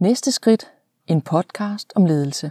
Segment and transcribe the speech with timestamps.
[0.00, 0.66] Næste skridt.
[1.06, 2.50] En podcast om ledelse.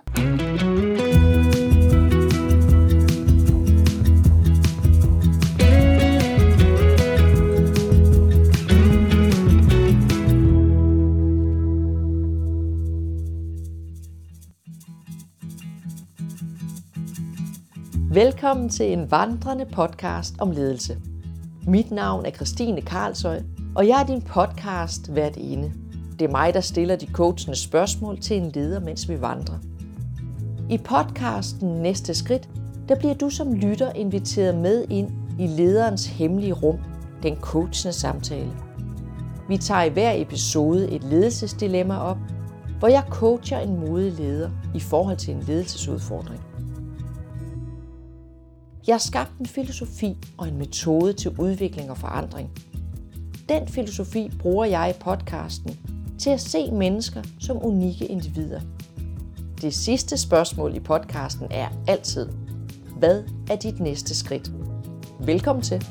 [18.14, 20.98] Velkommen til en vandrende podcast om ledelse.
[21.68, 23.42] Mit navn er Christine Karlsøj,
[23.76, 25.89] og jeg er din podcast hvert ene.
[26.20, 29.58] Det er mig, der stiller de coachende spørgsmål til en leder, mens vi vandrer.
[30.70, 32.50] I podcasten Næste Skridt,
[32.90, 36.80] der bliver du som lytter inviteret med ind i lederens hemmelige rum,
[37.24, 38.52] den coachende samtale.
[39.50, 42.18] Vi tager i hver episode et ledelsesdilemma op,
[42.80, 46.42] hvor jeg coacher en modig leder i forhold til en ledelsesudfordring.
[48.88, 52.50] Jeg har skabt en filosofi og en metode til udvikling og forandring.
[53.50, 55.80] Den filosofi bruger jeg i podcasten
[56.20, 58.62] til at se mennesker som unikke individer.
[59.62, 62.30] Det sidste spørgsmål i podcasten er altid,
[62.98, 64.52] hvad er dit næste skridt?
[65.20, 65.86] Velkommen til.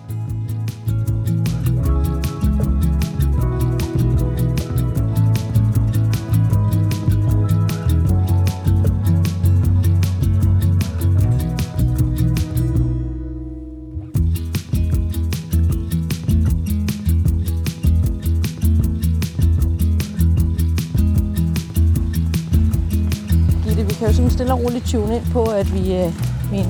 [24.09, 26.13] Jo sådan stille og roligt tune ind på, at vi, øh,
[26.51, 26.65] vi er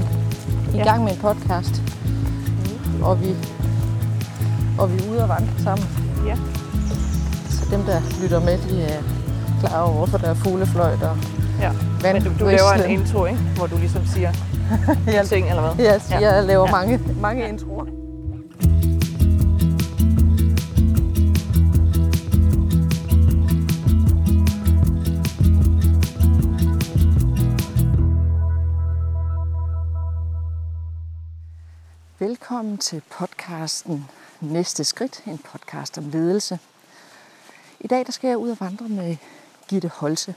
[0.75, 0.85] i Ja.
[0.85, 1.83] gang med en podcast.
[3.03, 3.27] Og vi,
[4.79, 5.87] og vi er ude og vandre sammen.
[6.27, 6.37] Ja.
[7.51, 9.03] Så dem, der lytter med, de er
[9.61, 11.17] klar over, hvorfor der er fuglefløjt og
[11.61, 11.71] Ja.
[12.03, 12.15] vand.
[12.25, 13.41] Men du, du laver en intro, ikke?
[13.57, 14.33] hvor du ligesom siger
[15.33, 15.85] ting, eller hvad?
[15.87, 16.21] jeg, Ja.
[16.33, 16.71] jeg laver Ja.
[16.73, 17.85] mange, mange introer.
[32.59, 34.11] Velkommen til podcasten
[34.41, 36.59] Næste Skridt, en podcast om ledelse.
[37.81, 39.17] I dag der skal jeg ud og vandre med
[39.69, 40.35] Gitte Holse.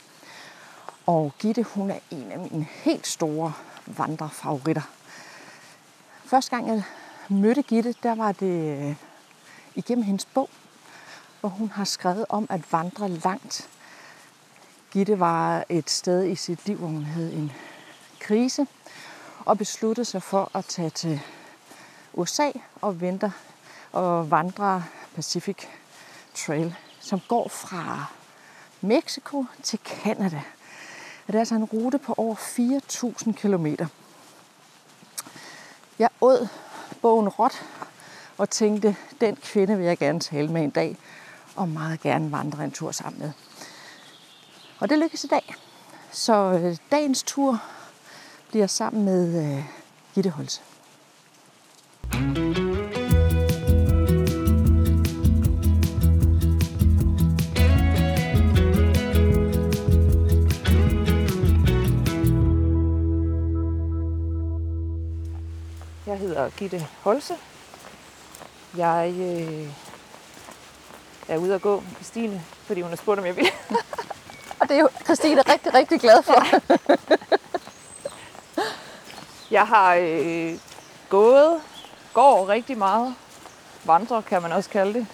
[1.05, 3.53] Og Gitte, hun er en af mine helt store
[3.85, 4.81] vandrefavoritter.
[6.25, 6.83] Første gang jeg
[7.29, 8.95] mødte Gitte, der var det øh,
[9.75, 10.49] igennem hendes bog,
[11.39, 13.69] hvor hun har skrevet om at vandre langt.
[14.91, 17.51] Gitte var et sted i sit liv, hvor hun havde en
[18.19, 18.67] krise,
[19.45, 21.21] og besluttede sig for at tage til
[22.13, 22.51] USA
[22.81, 23.31] og venter
[23.91, 24.83] og vandre
[25.15, 25.57] Pacific
[26.35, 28.05] Trail, som går fra
[28.81, 30.41] Mexico til Canada.
[31.27, 33.67] Og det er altså en rute på over 4.000 km.
[35.99, 36.47] Jeg åd
[37.01, 37.63] bogen råt
[38.37, 40.97] og tænkte, den kvinde vil jeg gerne tale med en dag,
[41.55, 43.31] og meget gerne vandre en tur sammen med.
[44.79, 45.55] Og det lykkes i dag.
[46.11, 47.61] Så øh, dagens tur
[48.49, 49.65] bliver sammen med øh,
[50.13, 50.61] Gitte Holse.
[66.11, 67.37] Jeg hedder Gitte Holse.
[68.77, 69.67] Jeg øh,
[71.27, 73.47] er ude at gå med Christine, fordi hun har spurgt, om jeg vil.
[74.59, 76.45] Og det er jo Christine rigtig, rigtig glad for.
[79.51, 80.57] Jeg har øh,
[81.09, 81.61] gået,
[82.13, 83.15] går rigtig meget.
[83.83, 85.07] Vandrer kan man også kalde det.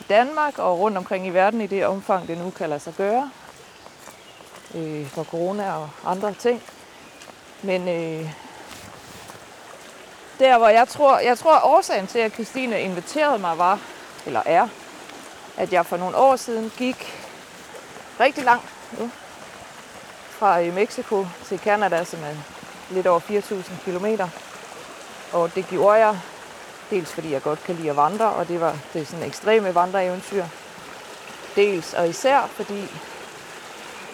[0.00, 2.94] I Danmark og rundt omkring i verden i det omfang, det nu kan lade sig
[2.94, 3.30] gøre.
[4.74, 6.62] Øh, for corona og andre ting.
[7.62, 8.45] Men øh,
[10.38, 13.80] der hvor jeg tror, jeg tror årsagen til, at Christine inviterede mig var,
[14.26, 14.68] eller er,
[15.56, 17.26] at jeg for nogle år siden gik
[18.20, 18.64] rigtig langt
[18.98, 19.10] nu,
[20.30, 22.34] fra øh, Mexico til Canada, som er
[22.90, 24.22] lidt over 4.000 km.
[25.32, 26.18] Og det gjorde jeg,
[26.90, 29.74] dels fordi jeg godt kan lide at vandre, og det var det er sådan ekstreme
[29.74, 30.44] vandreeventyr.
[31.56, 32.88] Dels og især fordi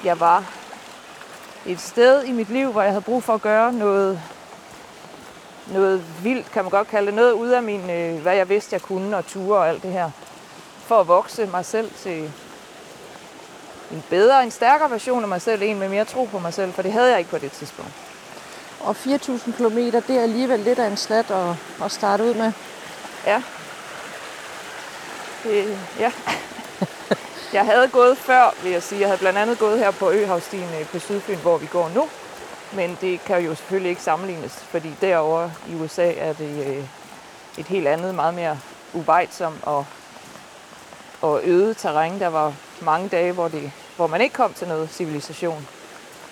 [0.05, 0.45] jeg var
[1.67, 4.23] et sted i mit liv, hvor jeg havde brug for at gøre noget,
[5.67, 8.75] noget vildt, kan man godt kalde det, noget ud af min, øh, hvad jeg vidste,
[8.75, 10.11] jeg kunne, og ture og alt det her,
[10.87, 12.33] for at vokse mig selv til
[13.93, 16.73] en bedre, en stærkere version af mig selv, en med mere tro på mig selv,
[16.73, 17.93] for det havde jeg ikke på det tidspunkt.
[18.81, 21.55] Og 4.000 km, det er alligevel lidt af en slat at,
[21.85, 22.53] at starte ud med.
[23.27, 23.43] Ja.
[25.43, 26.13] Det, ja.
[27.53, 29.01] Jeg havde gået før, vil jeg sige.
[29.01, 32.09] Jeg havde blandt andet gået her på Øhavstien øh, på Sydfyn, hvor vi går nu.
[32.75, 36.85] Men det kan jo selvfølgelig ikke sammenlignes, fordi derovre i USA er det øh,
[37.59, 38.59] et helt andet, meget mere
[38.93, 39.87] uvejtsom og,
[41.21, 42.21] og øde terræn.
[42.21, 45.67] Der var mange dage, hvor, det, hvor man ikke kom til noget civilisation.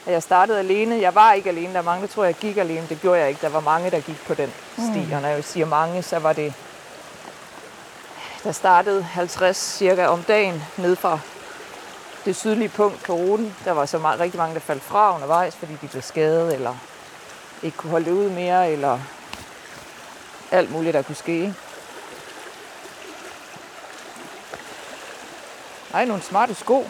[0.06, 1.00] Og jeg startede alene.
[1.00, 1.72] Jeg var ikke alene.
[1.72, 2.86] Der er mange, der tror, jeg gik alene.
[2.88, 3.40] Det gjorde jeg ikke.
[3.40, 5.14] Der var mange, der gik på den sti.
[5.14, 6.54] Og når jeg siger mange, så var det...
[8.44, 11.18] Der startede 50 cirka om dagen ned fra
[12.24, 13.56] det sydlige punkt på ruten.
[13.64, 16.74] Der var så meget, rigtig mange, der faldt fra undervejs, fordi de blev skadet, eller
[17.62, 18.98] ikke kunne holde det ud mere, eller
[20.50, 21.54] alt muligt, der kunne ske.
[25.94, 26.86] Ej, nogle smarte sko,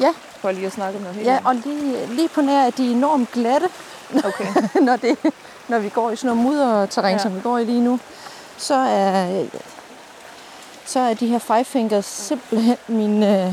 [0.00, 2.76] Ja, for lige at snakke om noget helt ja og lige, lige på nær, at
[2.76, 3.68] de er enormt glatte,
[4.24, 4.46] Okay.
[4.86, 5.18] når, det,
[5.68, 7.12] når vi går i sådan noget mudderterræn.
[7.16, 7.22] Ja.
[7.22, 8.00] som vi går i lige nu,
[8.56, 9.44] så er,
[10.86, 13.52] så er de her five fingers simpelthen min, øh,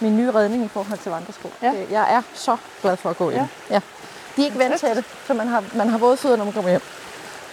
[0.00, 1.50] min nye redning i forhold til vandresko.
[1.62, 1.70] Ja.
[1.70, 3.46] Det- Jeg er så glad for at gå i Ja.
[3.70, 3.80] Ja.
[4.36, 6.52] De er ikke vant til det, så man har, man har våde fødder, når man
[6.54, 6.82] kommer hjem,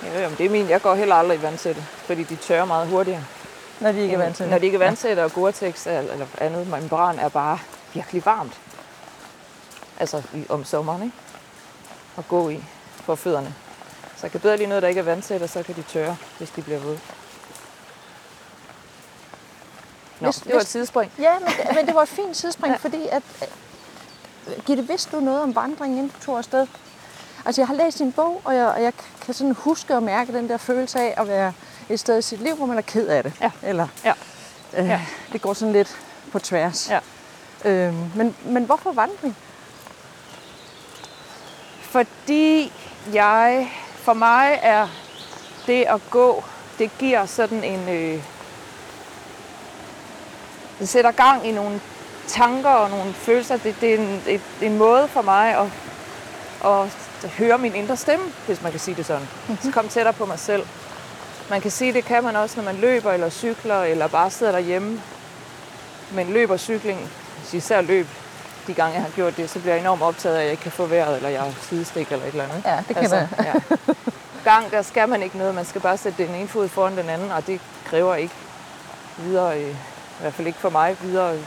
[0.04, 0.70] Jo, jamen, det er min.
[0.70, 3.24] Jeg går heller aldrig i vandsætte, fordi de tørrer meget hurtigere.
[3.80, 7.20] når de ikke er til Når de ikke er vandsætte, og Gore-Tex eller andet membran
[7.20, 7.60] er bare
[7.94, 8.54] virkelig varmt.
[10.00, 11.16] Altså om sommeren, ikke?
[12.18, 12.64] At gå i
[13.04, 13.54] for fødderne.
[14.16, 16.16] Så jeg kan bedre lige noget, der ikke er vandsæt, og så kan de tørre,
[16.38, 17.00] hvis de bliver våde.
[20.24, 21.12] Nå, Hvis- det var et sidespring.
[21.20, 22.78] Ja, men, det- men det var et fint sidespring, ja.
[22.78, 23.24] Fordi at...
[23.42, 26.68] øh, Gitte, vidste du noget om vandringen, inden du tog afsted?
[27.46, 28.94] Altså, jeg har læst din bog, og jeg, og jeg
[29.26, 31.54] kan sådan huske og mærke den der følelse af at være
[31.90, 33.34] et sted i sit liv, hvor man er ked af det.
[33.42, 33.52] Ja.
[33.64, 34.14] Eller, Ja.
[34.78, 35.02] Øh, Ja.
[35.34, 35.98] Det går sådan lidt
[36.32, 36.90] på tværs.
[36.90, 37.00] Ja.
[37.66, 39.38] Øhm, men, men hvorfor vandring?
[41.82, 42.72] Fordi
[43.14, 44.88] jeg, for mig er
[45.68, 46.44] det at gå,
[46.80, 48.24] det giver sådan en, øh,
[50.84, 51.82] det sætter gang i nogle
[52.28, 53.58] tanker og nogle følelser.
[53.58, 55.68] Det, det er en, et, en måde for mig at,
[56.66, 59.28] at høre min indre stemme, hvis man kan sige det sådan.
[59.62, 60.66] Så komme tættere på mig selv.
[61.50, 64.52] Man kan sige, det kan man også, når man løber eller cykler, eller bare sidder
[64.52, 65.02] derhjemme.
[66.12, 67.10] Men løb og cykling,
[67.54, 68.08] især løb,
[68.68, 70.64] de gange jeg har gjort det, så bliver jeg enormt optaget af, at jeg ikke
[70.64, 72.64] kan få vejret, eller jeg har sidestik eller et eller andet.
[72.66, 73.28] Ja, det kender jeg.
[73.40, 73.54] ja.
[74.52, 75.56] Gang, der skal man ikke noget.
[75.56, 78.34] Man skal bare sætte den ene fod foran den anden, og det kræver ikke
[79.18, 79.76] videre, øh,
[80.24, 81.38] hvert fald ikke for mig, videre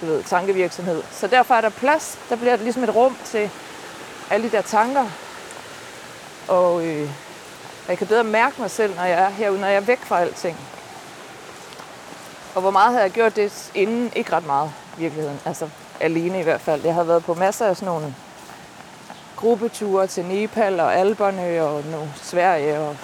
[0.00, 1.02] du ved, tankevirksomhed.
[1.12, 2.18] Så derfor er der plads.
[2.28, 3.50] Der bliver ligesom et rum til
[4.30, 5.06] alle de der tanker.
[6.48, 7.10] Og øh,
[7.88, 10.20] jeg kan bedre mærke mig selv, når jeg er herude, når jeg er væk fra
[10.20, 10.56] alting.
[12.54, 14.12] Og hvor meget havde jeg gjort det inden?
[14.16, 15.40] Ikke ret meget i virkeligheden.
[15.44, 15.68] Altså
[16.00, 16.84] alene i hvert fald.
[16.84, 18.14] Jeg havde været på masser af sådan nogle
[19.36, 22.96] gruppeture til Nepal og Alberne og nu Sverige og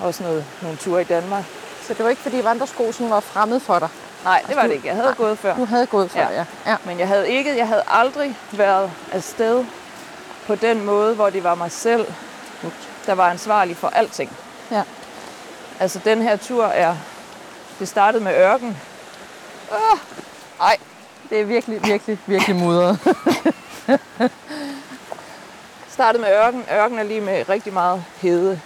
[0.00, 1.44] også noget, nogle ture i Danmark.
[1.86, 3.88] Så det var ikke, fordi vandresko sådan var fremmed for dig.
[4.24, 4.86] Nej, det var du- det ikke.
[4.86, 5.14] Jeg havde nej.
[5.16, 5.56] gået før.
[5.56, 6.30] Du havde gået før, ja.
[6.30, 6.36] Ja.
[6.66, 6.70] ja.
[6.70, 6.76] ja.
[6.84, 9.64] Men jeg havde ikke, jeg havde aldrig været afsted
[10.46, 12.06] på den måde, hvor det var mig selv,
[13.06, 14.36] der var ansvarlig for alting.
[14.70, 14.82] Ja.
[15.80, 16.96] Altså den her tur er,
[17.78, 18.78] det startede med ørken.
[19.72, 19.98] Åh,
[20.60, 20.76] ej,
[21.30, 22.98] Det er virkelig, virkelig, virkelig mudret.
[25.88, 26.64] startede med ørken.
[26.72, 28.60] Ørken er lige med rigtig meget hede.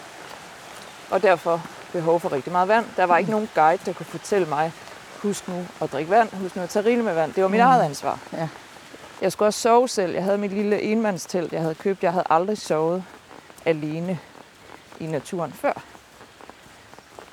[1.11, 1.63] Og derfor
[1.93, 2.87] behov for rigtig meget vand.
[2.97, 4.73] Der var ikke nogen guide, der kunne fortælle mig,
[5.23, 7.33] husk nu at drikke vand, husk nu at tage rigeligt med vand.
[7.33, 8.19] Det var mit eget ansvar.
[8.33, 8.49] Ja.
[9.23, 10.15] Jeg skulle også sove selv.
[10.15, 12.03] Jeg havde mit lille enmandstelt, jeg havde købt.
[12.03, 13.05] Jeg havde aldrig sovet
[13.65, 14.19] alene
[15.01, 15.83] i naturen før.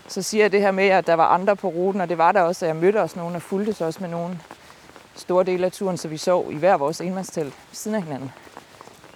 [0.07, 2.31] Så siger jeg det her med, at der var andre på ruten, og det var
[2.31, 4.41] der også, at jeg mødte også nogen og fulgtes også med nogen
[5.15, 8.31] store dele af turen, så vi sov i hver vores enmandstelt siden af hinanden.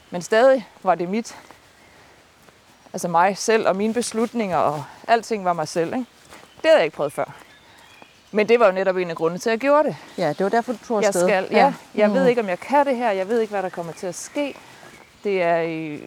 [0.09, 1.37] Men stadig var det mit,
[2.93, 5.87] altså mig selv og mine beslutninger, og alting var mig selv.
[5.93, 6.05] Ikke?
[6.61, 7.35] Det havde jeg ikke prøvet før.
[8.31, 9.95] Men det var jo netop en af grundene til, at jeg gjorde det.
[10.17, 11.27] ja, det var derfor, du tog Jeg afsted.
[11.27, 11.73] skal, ja.
[11.95, 12.13] Jeg Mm.
[12.13, 13.11] ved ikke, om jeg kan det her.
[13.11, 14.55] Jeg ved ikke, hvad der kommer til at ske.
[15.23, 16.01] Det er, i-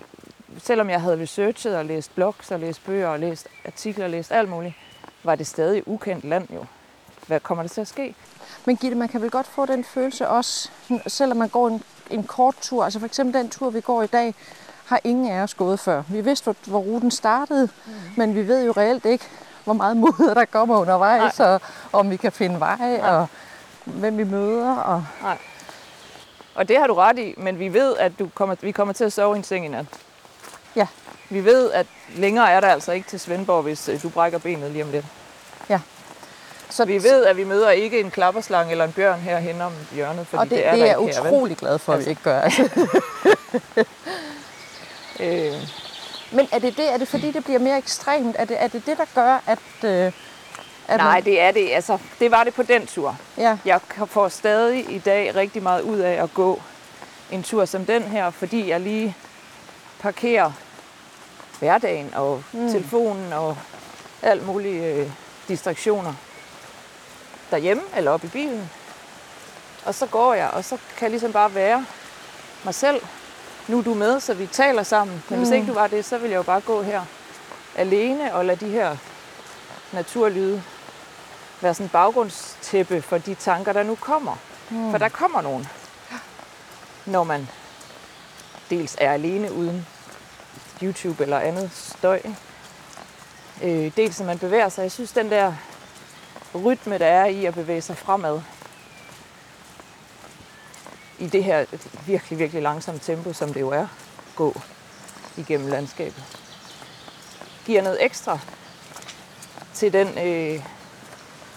[0.62, 4.32] selvom jeg havde researchet og læst blogs og læst bøger og læst artikler og læst
[4.32, 4.74] alt muligt,
[5.24, 6.64] var det stadig ukendt land jo.
[7.26, 8.14] Hvad kommer der til at ske?
[8.64, 10.70] Men Gitte, man kan vel godt få den følelse også,
[11.06, 12.84] selvom man går en, en kort tur.
[12.84, 14.34] Altså for eksempel den tur, vi går i dag,
[14.92, 16.02] har ingen af os gået før.
[16.08, 17.92] Vi vidste, hvor, hvor ruten startede, mm.
[18.16, 19.24] men vi ved jo reelt ikke,
[19.64, 21.60] hvor meget mudder der kommer undervejs, og
[21.92, 23.26] om vi kan finde vej, og
[23.84, 24.76] hvem vi møder.
[24.76, 25.04] Og...
[26.54, 29.04] Og det har du ret i, men vi ved, at du kommer, vi kommer til
[29.04, 29.86] at sove i en seng i nat.
[30.76, 30.86] Ja.
[31.30, 34.70] Vi ved, at længere er der altså ikke til Svendborg, hvis øh, du brækker benet
[34.70, 35.04] lige om lidt.
[36.72, 40.26] Så Vi ved, at vi møder ikke en klapperslange eller en bjørn herhen om hjørnet,
[40.26, 42.04] fordi og det, det, er det er jeg ikke her, utrolig glad for, at vi
[42.04, 42.10] Altså.
[42.10, 42.40] ikke gør.
[45.20, 45.54] Øh,
[46.32, 48.36] Men er det, det, er det fordi, det bliver mere ekstremt?
[48.38, 49.58] Er det er det, det der gør, at...
[49.84, 50.12] Øh,
[50.88, 51.70] at nej, man, det er det.
[51.72, 53.16] Altså, det var det på den tur.
[53.38, 56.60] ja, Jeg får stadig i dag rigtig meget ud af at gå
[57.30, 59.16] en tur som den her, fordi jeg lige
[60.00, 60.52] parkerer
[61.58, 62.70] hverdagen og mm.
[62.70, 63.56] telefonen og
[64.22, 65.10] alt mulige øh,
[65.48, 66.14] distraktioner.
[67.50, 68.70] derhjemme eller op i bilen.
[69.84, 71.86] Og så går jeg, og så kan jeg ligesom bare være
[72.64, 73.00] mig selv.
[73.68, 75.22] Nu er du med, så vi taler sammen.
[75.28, 75.44] Men mm.
[75.44, 77.04] hvis ikke du var det, så ville jeg jo bare gå her
[77.76, 78.96] alene og lade de her
[79.92, 80.62] naturlyde
[81.60, 84.36] være sådan en baggrundstæppe for de tanker, der nu kommer.
[84.70, 84.90] Mm.
[84.90, 85.68] For der kommer nogen,
[87.06, 87.48] når man
[88.70, 89.86] dels er alene uden
[90.82, 92.20] YouTube eller andet støj.
[93.62, 94.82] Øh, dels når man bevæger sig.
[94.82, 95.54] Jeg synes, den der
[96.54, 98.40] rytme, der er i at bevæge sig fremad,
[101.22, 101.64] i det her
[102.06, 103.86] virkelig, virkelig langsomme tempo, som det jo er,
[104.36, 104.60] gå
[105.36, 106.24] igennem landskabet,
[107.66, 108.38] giver noget ekstra
[109.74, 110.64] til den øh,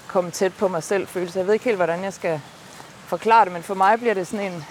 [0.07, 1.39] komme tæt på mig selv følelse.
[1.39, 2.41] Jeg ved ikke helt, hvordan jeg skal
[3.07, 4.65] forklare det, men for mig bliver det sådan en,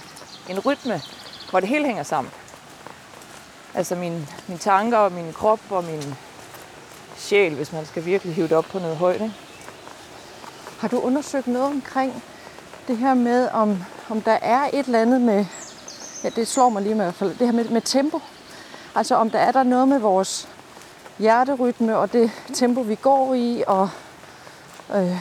[0.49, 1.03] en rytme,
[1.51, 2.33] hvor det hele hænger sammen.
[3.75, 6.15] Altså mine, mine tanker og min krop og min
[7.17, 9.21] sjæl, hvis man skal virkelig hive det op på noget højt.
[9.21, 9.35] Ikke?
[10.79, 12.23] Har du undersøgt noget omkring
[12.89, 15.45] det her med, om, om der er et eller andet med,
[16.25, 18.21] ja det slår mig lige med i hvert fald, det her med, med tempo.
[18.95, 20.49] Altså om der er der noget med vores
[21.19, 23.91] hjerterytme og det tempo, vi går i, og
[24.95, 25.17] øh,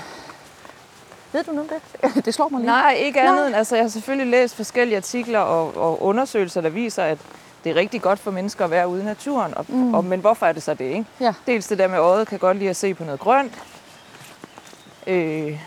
[1.31, 2.25] ved du noget om det?
[2.25, 2.71] det slår mig lige.
[2.71, 6.69] Nej, ikke andet end, altså jeg har selvfølgelig læst forskellige artikler og, og undersøgelser, der
[6.69, 7.17] viser, at
[7.63, 9.57] det er rigtig godt for mennesker at være ude i naturen.
[9.57, 9.93] Og, mm.
[9.93, 11.05] og, men hvorfor er det så det, ikke?
[11.19, 11.33] Ja.
[11.47, 13.53] Dels det der med, at øjet kan godt lide at se på noget grønt.
[15.07, 15.59] Øh,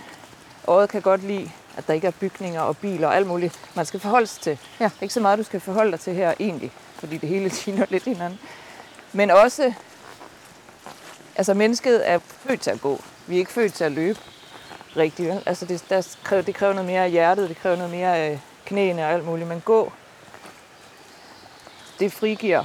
[0.69, 3.87] øjet kan godt lide, at der ikke er bygninger og biler og alt muligt, man
[3.87, 4.59] skal forholde sig til.
[4.81, 4.91] Ja.
[5.01, 8.05] Ikke så meget, du skal forholde dig til her egentlig, fordi det hele ligner lidt
[8.05, 8.39] hinanden.
[9.13, 9.73] Men også,
[11.37, 13.01] altså mennesket er født til at gå.
[13.27, 14.19] Vi er ikke født til at løbe
[14.97, 15.29] rigtigt.
[15.29, 15.43] Vel?
[15.47, 18.41] Altså det, der kræver, det kræver noget mere af hjertet, det kræver noget mere af
[18.67, 19.49] knæene og alt muligt.
[19.49, 19.93] Men gå,
[21.99, 22.65] det frigiver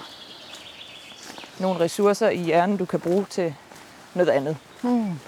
[1.59, 3.55] nogle ressourcer i hjernen, du kan bruge til
[4.13, 4.57] noget andet.
[4.81, 5.19] Hmm.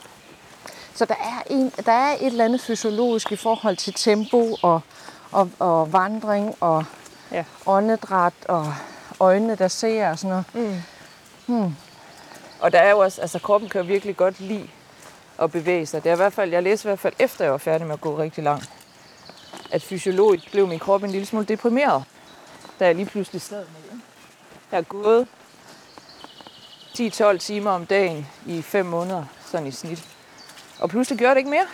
[0.95, 4.81] Så der er, en, der er et eller andet fysiologisk i forhold til tempo og,
[5.31, 6.85] og, og vandring og
[7.31, 7.43] Ja.
[7.65, 8.73] åndedræt og
[9.19, 10.45] øjnene, der ser og sådan noget.
[10.53, 10.81] Mm.
[11.55, 11.75] Hmm.
[12.59, 14.69] Og der er jo også, altså kroppen kan jo virkelig godt lide
[15.39, 16.03] at bevæge sig.
[16.03, 17.93] Det er i hvert fald, jeg læste i hvert fald efter jeg var færdig med
[17.93, 18.69] at gå rigtig langt,
[19.71, 22.03] at fysiologisk blev min krop en lille smule deprimeret,
[22.79, 23.99] da jeg lige pludselig sad med det.
[24.71, 25.27] Jeg har gået
[26.99, 30.12] 10-12 timer om dagen i 5 måneder, sådan i snit.
[30.79, 31.65] Og pludselig gjorde det ikke mere.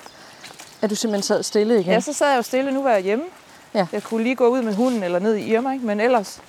[0.82, 1.91] At du simpelthen sad stille igen?
[1.94, 3.25] Ja, så sad jeg jo stille, nu var jeg hjemme.
[3.74, 3.88] Ja.
[3.91, 5.86] Jeg kunne lige gå ud med hunden eller ned i Irma, ikke?
[5.86, 6.41] men ellers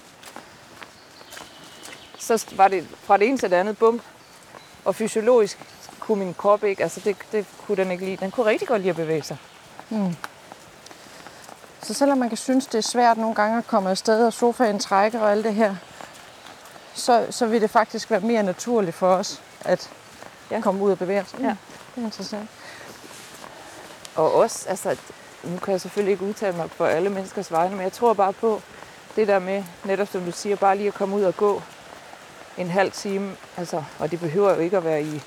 [2.18, 4.00] så var det fra det ene til det andet bum.
[4.84, 5.58] Og fysiologisk
[6.00, 8.16] kunne min krop ikke, altså det, det kunne den ikke lide.
[8.16, 9.36] Den kunne rigtig godt lide at bevæge sig.
[9.88, 10.16] Hmm.
[11.82, 14.78] Så selvom man kan synes, det er svært nogle gange at komme afsted, og sofaen
[14.78, 15.74] trækker og alt det her,
[16.94, 19.90] så, så vil det faktisk være mere naturligt for os at
[20.50, 20.60] Ja.
[20.60, 21.30] komme ud og bevæge os.
[21.32, 21.44] Hmm.
[21.44, 21.56] Ja.
[22.00, 22.48] Er interessant.
[24.16, 24.96] Og også, altså,
[25.44, 28.32] nu kan jeg selvfølgelig ikke udtale mig for alle menneskers vegne, men jeg tror bare
[28.32, 28.62] på
[29.16, 31.62] det der med, netop som du siger, bare lige at komme ud og gå
[32.58, 35.22] en halv time, altså, og det behøver jo ikke at være i,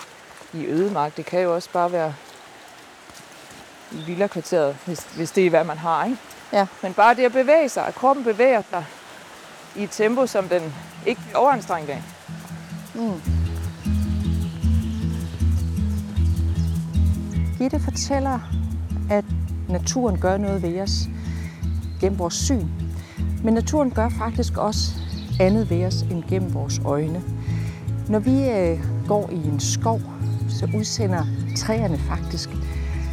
[0.54, 2.16] i ødemark, det kan jo også bare være
[3.92, 6.18] i villakvarteret, hvis, hvis det er, hvad man har, ikke?
[6.54, 6.68] Ja.
[6.82, 8.86] Men bare det at bevæge sig, at kroppen bevæger sig
[9.76, 10.76] i et tempo, som den
[11.06, 12.04] ikke overanstrengt af.
[12.94, 13.33] Mm.
[17.64, 18.40] Birgitte fortæller,
[19.10, 19.26] at
[19.70, 21.10] naturen gør noget ved os
[22.02, 22.68] gennem vores syn.
[23.44, 24.92] Men naturen gør faktisk også
[25.40, 27.22] andet ved os end gennem vores øjne.
[28.10, 30.02] Når vi øh, går i en skov,
[30.50, 31.26] så udsender
[31.58, 32.50] træerne faktisk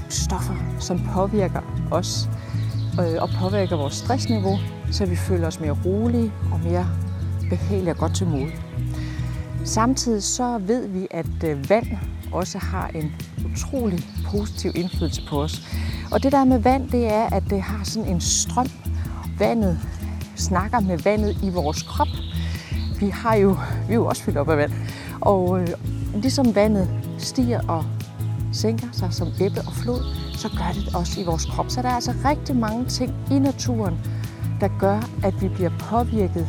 [0.09, 2.29] stoffer, som påvirker os
[3.01, 4.59] øh, og påvirker vores stressniveau,
[4.93, 6.87] så vi føler os mere rolige og mere
[7.51, 8.53] behagelige og godt til mode.
[9.65, 11.87] Samtidig så ved vi, at øh, vand
[12.33, 13.13] også har en
[13.53, 15.63] utrolig positiv indflydelse på os.
[16.13, 18.67] Og det der med vand, det er, at det har sådan en strøm.
[19.39, 19.79] Vandet
[20.37, 22.09] snakker med vandet i vores krop.
[23.01, 23.57] Vi har jo,
[23.89, 24.73] vi er jo også fyldt op af vand.
[25.21, 25.69] Og øh,
[26.15, 26.89] ligesom vandet
[27.19, 27.85] stiger og
[28.53, 30.01] sænker sig som ebbe og flod,
[30.33, 31.67] så gør det også i vores krop.
[31.69, 33.99] Så der er altså rigtig mange ting i naturen,
[34.61, 36.49] der gør, at vi bliver påvirket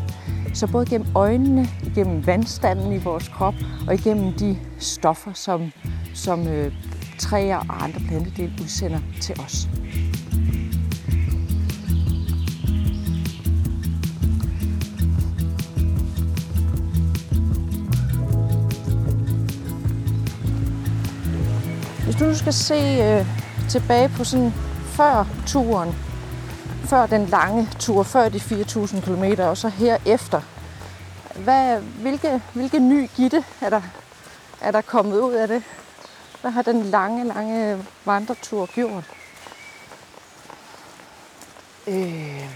[0.54, 3.54] så både gennem øjnene, gennem vandstanden i vores krop
[3.88, 5.72] og igennem de stoffer, som,
[6.14, 6.74] som øh,
[7.22, 9.68] træer og andre plantedele udsender til os.
[22.04, 23.26] Hvis du nu skal se øh,
[23.70, 24.54] tilbage på sådan
[24.86, 25.96] før turen,
[26.86, 30.42] før den lange tur, før de 4.000 km, og så herefter.
[31.36, 33.82] Hvad, hvilke, hvilke ny gitte er der,
[34.62, 35.64] er der kommet ud af det?
[36.42, 39.04] Hvad har den lange, lange vandretur gjort?
[41.88, 42.50] Øh...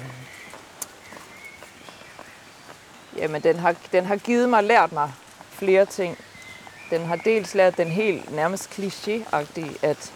[3.18, 5.14] Jamen, den har, den har givet mig, lært mig
[5.50, 6.18] flere ting.
[6.90, 9.36] Den har dels lært den helt nærmest kliché
[9.82, 10.14] at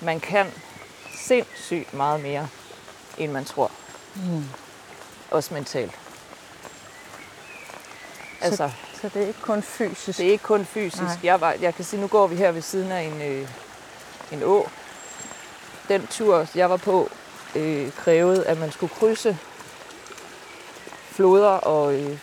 [0.00, 0.46] man kan
[1.16, 2.48] sindssygt meget mere,
[3.18, 3.70] end man tror.
[4.14, 4.44] Mm.
[5.30, 5.98] Også mentalt.
[8.40, 10.18] Altså, så, så det er ikke kun fysisk?
[10.18, 11.24] Det er ikke kun fysisk.
[11.24, 13.48] Jeg, var, jeg kan sige, nu går vi her ved siden af en, øh,
[14.32, 14.68] en å.
[15.88, 17.08] Den tur, jeg var på,
[17.56, 19.38] øh, krævede, at man skulle krydse
[21.10, 21.94] floder og...
[21.94, 22.18] Øh,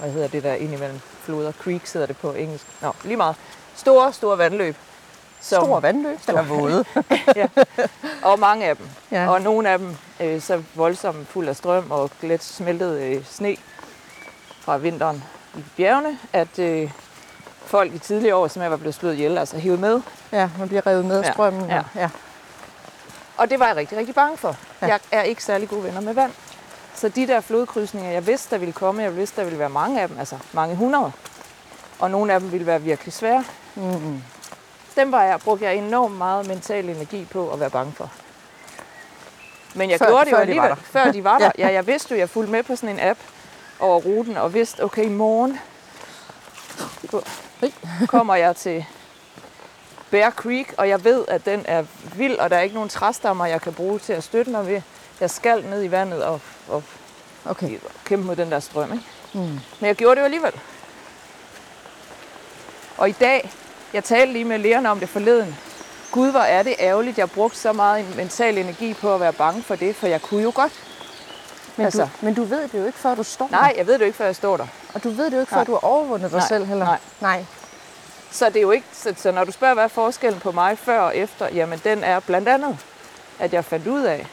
[0.00, 1.00] hvad hedder det der indimellem?
[1.22, 1.52] Floder.
[1.52, 2.66] Creeks hedder det på engelsk.
[2.82, 3.36] Nå, lige meget.
[3.74, 4.76] Store, store vandløb.
[5.40, 6.38] Som, store vandløb, store.
[6.38, 6.84] eller våde.
[7.36, 7.46] ja.
[8.22, 8.86] Og mange af dem.
[9.10, 9.30] Ja.
[9.30, 13.56] Og nogle af dem øh, så voldsomt fuld af strøm og glæt smeltet øh, sne
[14.66, 16.90] fra vinteren i bjergene, at øh,
[17.66, 20.00] folk i tidligere år som jeg var blevet slået ihjel, altså hævet med.
[20.32, 21.70] Ja, man bliver revet med af strømmen.
[21.70, 21.82] Ja.
[21.94, 22.10] ja.
[23.36, 24.56] Og det var jeg rigtig, rigtig bange for.
[24.82, 24.86] Ja.
[24.86, 26.32] Jeg er ikke særlig gode venner med vand.
[26.94, 30.00] Så de der flodkrydsninger, jeg vidste, der ville komme, jeg vidste, der ville være mange
[30.00, 31.12] af dem, altså mange hundrede.
[31.98, 33.44] Og nogle af dem ville være virkelig svære.
[33.74, 34.22] Mm-hmm.
[34.96, 38.10] Dem var jeg, brugte jeg enormt meget mental energi på at være bange for.
[39.74, 41.50] Men jeg før, gjorde det jo alligevel, de før de var der.
[41.58, 41.66] ja.
[41.66, 43.18] ja, jeg vidste jo, jeg fulgte med på sådan en app
[43.80, 45.58] over ruten, og vidste, okay, i morgen
[48.06, 48.84] kommer jeg til
[50.10, 51.84] Bear Creek, og jeg ved, at den er
[52.16, 54.82] vild, og der er ikke nogen træstammer, jeg kan bruge til at støtte mig ved.
[55.20, 56.82] Jeg skal ned i vandet og, og
[57.44, 57.78] okay.
[58.04, 58.92] kæmpe mod den der strøm.
[58.92, 59.04] Ikke?
[59.32, 59.40] Mm.
[59.40, 60.52] Men jeg gjorde det jo alligevel.
[62.96, 63.50] Og i dag,
[63.92, 65.56] jeg talte lige med lærerne om det forleden.
[66.10, 69.62] Gud, hvor er det ærgerligt, jeg brugte så meget mental energi på at være bange
[69.62, 70.85] for det, for jeg kunne jo godt.
[71.76, 73.94] Men, altså, du, men du ved det jo ikke, før du står Nej, jeg ved
[73.94, 74.66] det jo ikke, før jeg står der.
[74.94, 76.48] Og du ved det jo ikke, før du har overvundet dig Nej.
[76.48, 76.84] selv heller.
[76.84, 76.98] Nej.
[77.20, 77.44] Nej.
[78.30, 80.78] Så det er jo ikke, så, så når du spørger, hvad er forskellen på mig
[80.78, 82.78] før og efter, jamen den er blandt andet,
[83.38, 84.26] at jeg fandt ud af,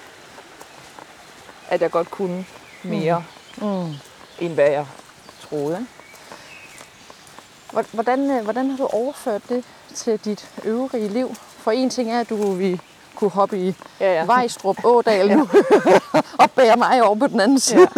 [1.70, 2.46] at jeg godt kunne
[2.84, 3.24] mere,
[3.58, 3.68] mm.
[3.68, 3.94] Mm.
[4.40, 4.86] end hvad jeg
[5.42, 5.88] troede.
[7.92, 9.64] Hvordan, øh, hvordan har du overført det
[9.96, 11.36] til dit øvrige liv?
[11.58, 12.82] For en ting er, at du vi
[13.24, 14.26] kunne hoppe i ja, ja.
[14.26, 15.50] Vejstrup Ådal nu
[16.42, 17.88] og bære mig over på den anden side.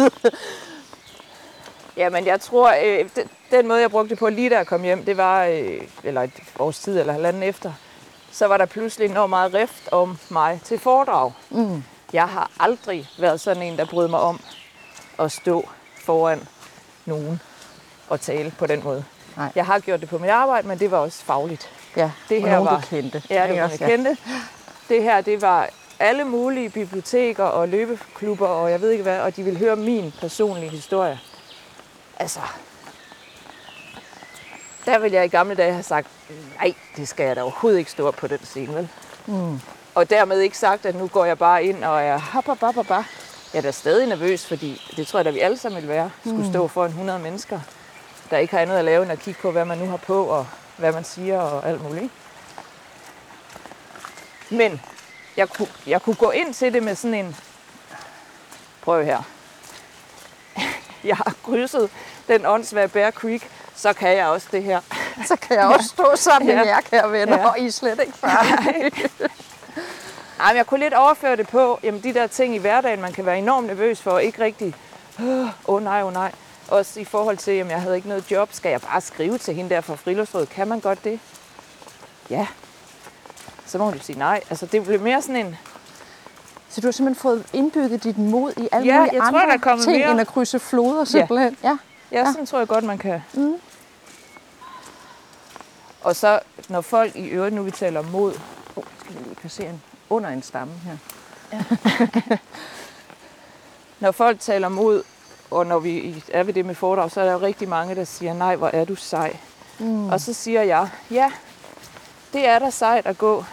[1.96, 2.02] Ja.
[2.02, 3.08] Jamen, jeg tror, øh,
[3.50, 6.32] den måde, jeg brugte på lige da jeg kom hjem, det var, øh, eller et
[6.58, 7.72] års tid eller halvanden efter,
[8.32, 11.32] så var der pludselig enormt meget rift om mig til foredrag.
[11.50, 11.84] Mm.
[12.12, 14.40] Jeg har aldrig været sådan en, der brød mig om
[15.18, 15.68] at stå
[16.04, 16.48] foran
[17.04, 17.40] nogen
[18.08, 19.04] og tale på den måde.
[19.36, 19.52] Nej.
[19.54, 21.70] Jeg har gjort det på mit arbejde, men det var også fagligt.
[21.96, 23.22] Ja, det her nogen, var, du kendte.
[23.30, 24.16] Ja, det var jeg kendte.
[24.88, 25.68] Det her, det var
[25.98, 30.12] alle mulige biblioteker og løbeklubber, og jeg ved ikke hvad, og de ville høre min
[30.20, 31.20] personlige historie.
[32.18, 32.40] Altså,
[34.84, 36.08] der ville jeg i gamle dage have sagt,
[36.58, 38.88] nej, det skal jeg da overhovedet ikke stå op på den scene, vel?
[39.26, 39.60] Mm.
[39.94, 42.90] Og dermed ikke sagt, at nu går jeg bare ind og er hop, hop, hop,
[42.90, 43.04] Jeg
[43.54, 46.10] er da stadig nervøs, fordi det tror jeg da, vi alle sammen vil være.
[46.20, 46.52] Skulle mm.
[46.52, 47.60] stå for en 100 mennesker,
[48.30, 50.24] der ikke har andet at lave end at kigge på, hvad man nu har på,
[50.24, 50.46] og
[50.76, 52.10] hvad man siger og alt muligt.
[54.50, 54.80] Men
[55.36, 57.36] jeg kunne, jeg kunne gå ind til det med sådan en,
[58.82, 59.22] prøv her,
[61.04, 61.90] jeg har krydset
[62.28, 64.80] den åndssvage Bear Creek, så kan jeg også det her.
[65.26, 66.56] Så kan jeg også stå sammen ja.
[66.56, 67.48] med jer, kære venner, ja.
[67.48, 68.90] og I er slet ikke farlige.
[70.38, 73.12] Nej, men jeg kunne lidt overføre det på, jamen de der ting i hverdagen, man
[73.12, 74.74] kan være enormt nervøs for, og ikke rigtig,
[75.20, 76.32] åh oh, nej, åh oh, nej.
[76.68, 79.54] Også i forhold til, at jeg havde ikke noget job, skal jeg bare skrive til
[79.54, 80.48] hende der fra Friluftsrådet?
[80.48, 81.20] Kan man godt det?
[82.30, 82.46] Ja.
[83.66, 84.40] Så må du sige nej.
[84.50, 85.56] Altså, det blev mere sådan en...
[86.68, 89.74] Så du har simpelthen fået indbygget dit mod i alle ja, mulige jeg andre tror,
[89.74, 90.10] der ting, mere...
[90.10, 91.56] end at krydse floder simpelthen?
[91.62, 91.68] Ja.
[91.68, 91.78] Ja,
[92.12, 92.32] ja, ja.
[92.32, 93.22] sådan tror jeg godt, man kan.
[93.34, 93.54] Mm.
[96.02, 98.34] Og så, når folk i øvrigt, nu vi taler om mod...
[98.76, 100.96] Oh, skal vi lige passere en, under en stamme her.
[101.52, 101.64] Ja.
[104.00, 105.02] når folk taler mod,
[105.50, 108.04] og når vi er ved det med foredrag, så er der jo rigtig mange, der
[108.04, 109.36] siger, nej, hvor er du sej.
[109.78, 110.08] Mm.
[110.08, 111.32] Og så siger jeg, ja,
[112.32, 113.44] det er da sejt at gå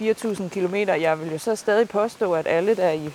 [0.00, 0.74] 4.000 km.
[0.74, 3.12] Jeg vil jo så stadig påstå, at alle, der er i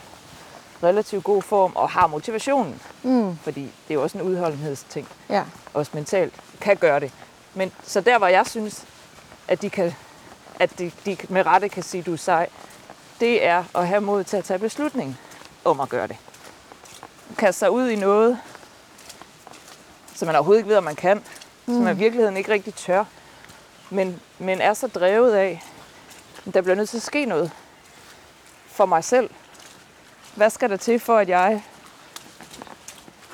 [0.83, 3.37] relativt god form og har motivationen, mm.
[3.37, 5.43] fordi det er jo også en udholdenhedsting, ja.
[5.73, 7.11] også mentalt, kan gøre det.
[7.53, 8.85] Men så der, hvor jeg synes,
[9.47, 9.93] at de, kan,
[10.59, 12.49] at de, de med rette kan sige, du er sej,
[13.19, 15.17] det er at have mod til at tage beslutningen
[15.65, 16.17] om at gøre det.
[17.37, 18.39] Kaste sig ud i noget,
[20.15, 21.17] som man overhovedet ikke ved, om man kan,
[21.65, 21.73] mm.
[21.73, 23.03] som man i virkeligheden ikke rigtig tør,
[23.89, 25.63] men, men er så drevet af,
[26.53, 27.51] der bliver nødt til at ske noget
[28.67, 29.29] for mig selv.
[30.35, 31.63] Hvad skal der til for, at jeg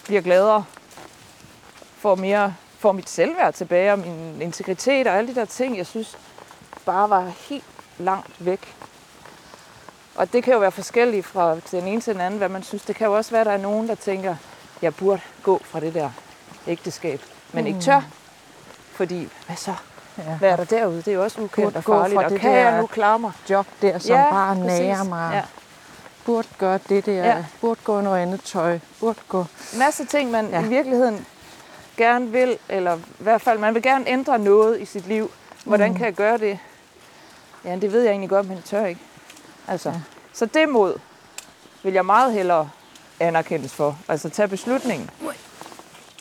[0.06, 0.66] bliver gladere,
[1.98, 5.86] får mere får mit selvværd tilbage og min integritet og alle de der ting, jeg
[5.86, 6.18] synes
[6.86, 7.64] bare var helt
[7.98, 8.76] langt væk.
[10.16, 12.84] Og det kan jo være forskelligt fra den ene til den anden, hvad man synes.
[12.84, 14.36] Det kan jo også være, at der er nogen, der tænker,
[14.82, 16.10] jeg burde gå fra det der
[16.68, 17.68] ægteskab, men mm.
[17.68, 18.02] ikke tør.
[18.92, 19.76] Fordi, hvad så?
[20.18, 20.24] Ja.
[20.40, 20.98] Hvad er der derude?
[20.98, 22.22] Det er jo også ukendt Burde og farligt.
[22.24, 23.32] Og det kan der- jeg nu klare mig?
[23.50, 24.68] Job der, som Ja, bare præcis.
[24.80, 25.34] nager mig.
[25.34, 25.42] Ja.
[26.26, 27.14] Burde gøre det der.
[27.26, 27.46] Ja.
[27.62, 28.80] Burde gå noget andet tøj.
[29.00, 29.46] Burde gå...
[29.78, 30.62] masse ting, man Ja.
[30.62, 31.26] i virkeligheden
[31.98, 35.32] gerne vil, eller i hvert fald, man vil gerne ændre noget i sit liv.
[35.66, 35.98] Hvordan Mm.
[35.98, 36.60] kan jeg gøre det?
[37.66, 39.02] Ja, det ved jeg egentlig godt, men jeg tør ikke.
[39.68, 39.96] Altså, Ja.
[40.34, 40.96] Så det mod
[41.84, 42.70] vil jeg meget hellere
[43.20, 43.98] anerkendes for.
[44.08, 45.10] Altså tage beslutningen,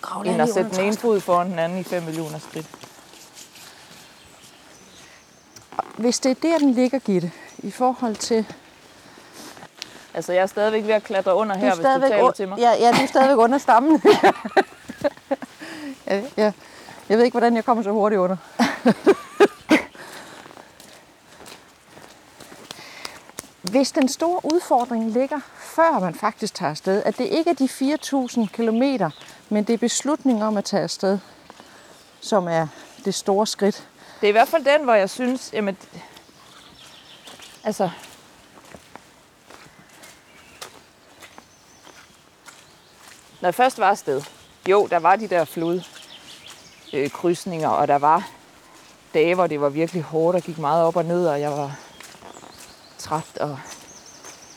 [0.01, 2.67] Grav end at sætte den ene fod foran den anden i 5 millioner skridt.
[5.99, 8.47] Hvis det er der, den ligger, Gitte, i forhold til...
[10.15, 12.49] Altså, jeg er stadigvæk ved at klatre under Du her, er hvis du taler til
[12.49, 12.59] mig.
[12.59, 14.03] Ja, ja, du er stadigvæk under stammen.
[16.07, 16.53] ja, ja.
[17.09, 18.37] Jeg ved ikke, hvordan jeg kommer så hurtigt under.
[23.75, 27.65] Hvis den store udfordring ligger, før man faktisk tager afsted, at det ikke er de
[27.65, 28.83] 4.000 km,
[29.49, 31.19] men det er beslutningen om at tage afsted,
[32.21, 32.67] som er
[33.05, 33.89] det store skridt.
[34.25, 35.77] Det er i hvert fald den, hvor jeg synes, jamen,
[37.65, 37.91] altså,
[43.41, 44.23] når jeg først var afsted,
[44.69, 45.83] jo, der var de der flod
[46.93, 47.11] øh,
[47.65, 48.31] og der var
[49.15, 51.77] dage, hvor det var virkelig hårdt og gik meget op og ned, og jeg var
[52.99, 53.59] træt, og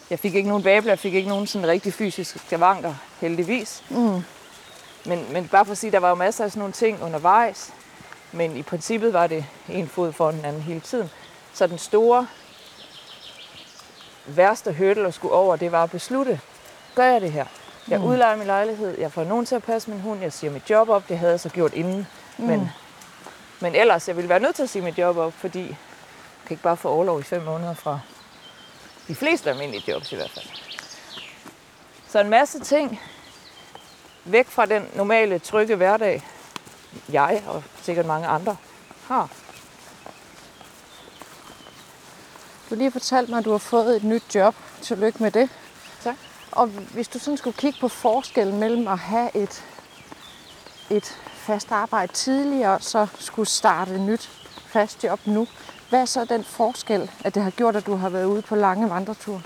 [0.10, 3.84] jeg fik ikke nogen babler, jeg fik ikke nogen sådan rigtig fysiske skavanker, heldigvis.
[3.90, 4.22] Mm.
[5.06, 7.74] Men, men bare for at sige, der var jo masser af sådan nogle ting undervejs.
[8.32, 11.10] Men i princippet var det en fod for den anden hele tiden.
[11.54, 12.28] Så den store,
[14.26, 16.40] værste hurdle at skulle over, det var at beslutte,
[16.96, 17.46] gør jeg det her?
[17.88, 18.06] Jeg Mm.
[18.06, 20.90] udlejer min lejlighed, jeg får nogen til at passe min hund, jeg siger mit job
[20.90, 22.08] op, det havde jeg så gjort inden.
[22.38, 22.46] Mm.
[22.46, 22.70] Men,
[23.60, 25.78] men ellers, jeg ville være nødt til at sige mit job op, fordi jeg
[26.46, 28.00] kan ikke bare få overlov i fem måneder fra
[29.08, 30.46] de fleste almindelige jobs i hvert fald.
[32.10, 33.02] Så en masse ting
[34.26, 36.24] væk fra den normale, trygge hverdag,
[37.12, 38.58] jeg og sikkert mange andre
[39.08, 39.30] har.
[42.70, 44.56] Du lige fortalt mig, at du har fået et nyt job.
[44.82, 45.50] Tillykke med det.
[46.04, 46.16] Tak.
[46.52, 49.64] Og hvis du sådan skulle kigge på forskellen mellem at have et,
[50.90, 54.30] et fast arbejde tidligere, og så skulle starte et nyt
[54.68, 55.48] fast job nu,
[55.90, 58.56] hvad er så den forskel, at det har gjort, at du har været ude på
[58.56, 59.42] lange vandreture?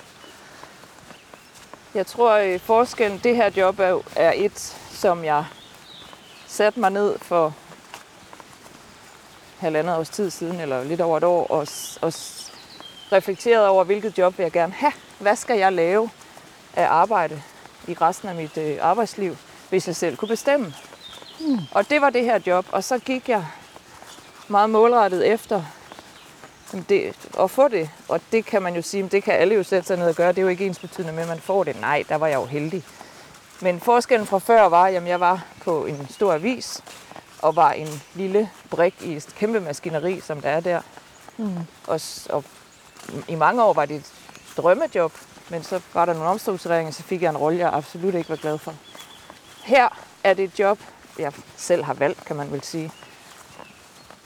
[1.94, 5.46] Jeg tror, at forskellen, det her job er, er et, som jeg
[6.52, 7.54] satte mig ned for
[9.60, 11.68] halvandet års tid siden, eller lidt over et år, og,
[12.02, 12.14] og
[13.12, 14.92] reflekterede over, hvilket job vil jeg gerne have.
[15.20, 16.10] Hvad skal jeg lave
[16.76, 17.42] af arbejde
[17.88, 19.38] i resten af mit øh, arbejdsliv,
[19.70, 20.74] hvis jeg selv kunne bestemme?
[21.40, 21.58] Mm.
[21.72, 23.46] Og det var det her job, og så gik jeg
[24.48, 25.64] meget målrettet efter
[26.90, 27.90] det, at få det.
[28.08, 30.30] Og det kan man jo sige, det kan alle jo sætte sig ned og gøre.
[30.30, 31.82] Det er jo ikke ens betydende med, at man får det.
[31.82, 32.84] Nej, der var jeg jo heldig.
[33.62, 36.82] Men forskellen fra før var, at jeg var på en stor avis,
[37.42, 40.82] og var en lille brik i et kæmpe maskineri, som der er der.
[41.38, 41.58] Mm.
[41.88, 42.44] Og, og
[43.28, 44.14] i mange år var det et
[44.58, 45.14] drømmejob,
[45.50, 48.36] men så var der nogle omstruktureringer, så fik jeg en rolle, jeg absolut ikke var
[48.36, 48.74] glad for.
[49.64, 49.90] Her
[50.24, 50.80] er det et job,
[51.20, 52.92] jeg selv har valgt, kan man vel sige.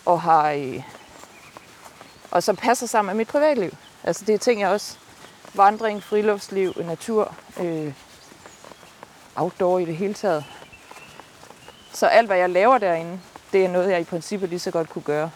[0.05, 0.83] Og har øh,
[2.31, 3.71] og som passer sammen med mit privatliv.
[4.03, 4.97] Altså det er ting, jeg også...
[5.53, 7.93] Vandring, friluftsliv, natur, øh,
[9.35, 10.45] outdoor i det hele taget.
[11.93, 13.19] Så alt, hvad jeg laver derinde,
[13.51, 15.31] det er noget, jeg i princippet lige så godt kunne gøre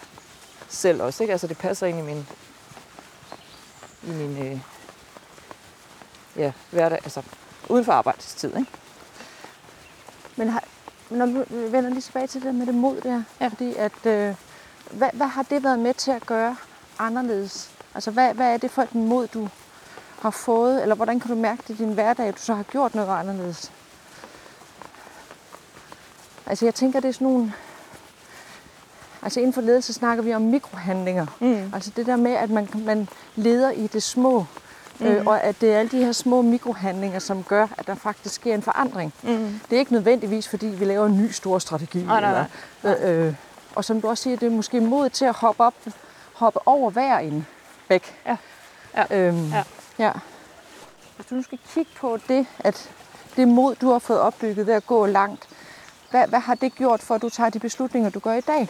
[0.70, 1.24] selv også.
[1.24, 1.32] Ikke?
[1.32, 2.28] Altså det passer ind i min,
[4.04, 4.60] i min øh,
[6.36, 7.22] ja, hverdag, altså
[7.70, 8.50] uden for arbejdstid.
[8.58, 8.72] Ikke?
[10.36, 10.64] Men har,
[11.10, 13.48] når vi vender lige tilbage til det med det mod der, Ja.
[13.48, 14.36] fordi at, øh,
[14.92, 16.56] hvad, hvad har det været med til at gøre
[17.00, 17.72] anderledes?
[17.96, 19.50] Altså hvad, hvad er det for et mod, du
[20.22, 22.64] har fået, eller hvordan kan du mærke det i din hverdag, at du så har
[22.64, 23.72] gjort noget anderledes?
[26.50, 27.54] Altså jeg tænker, det er sådan nogle...
[29.22, 31.26] Altså inden for ledelse snakker vi om mikrohandlinger.
[31.40, 31.72] Mm.
[31.74, 34.46] Altså det der med, at man, man leder i det små,
[35.00, 35.06] mm.
[35.06, 38.36] øh, og at det er alle de her små mikrohandlinger, som gør, at der faktisk
[38.36, 39.14] sker en forandring.
[39.24, 39.60] Mm.
[39.70, 42.04] Det er ikke nødvendigvis, fordi vi laver en ny stor strategi.
[42.04, 42.46] Nej, nej, nej.
[42.84, 43.34] Eller, øh,
[43.76, 45.74] og som du også siger, det er måske mod til at hoppe op,
[46.34, 47.48] hoppe over hver en
[47.88, 48.16] bæk.
[48.26, 48.38] Ja.
[48.96, 49.18] Ja.
[49.18, 49.64] Øhm, Ja.
[50.00, 50.12] ja.
[51.16, 52.90] Hvis du nu skal kigge på det, at
[53.36, 55.48] det mod, du har fået opbygget ved at gå langt,
[56.10, 58.70] hvad, hvad har det gjort for, at du tager de beslutninger, du gør i dag?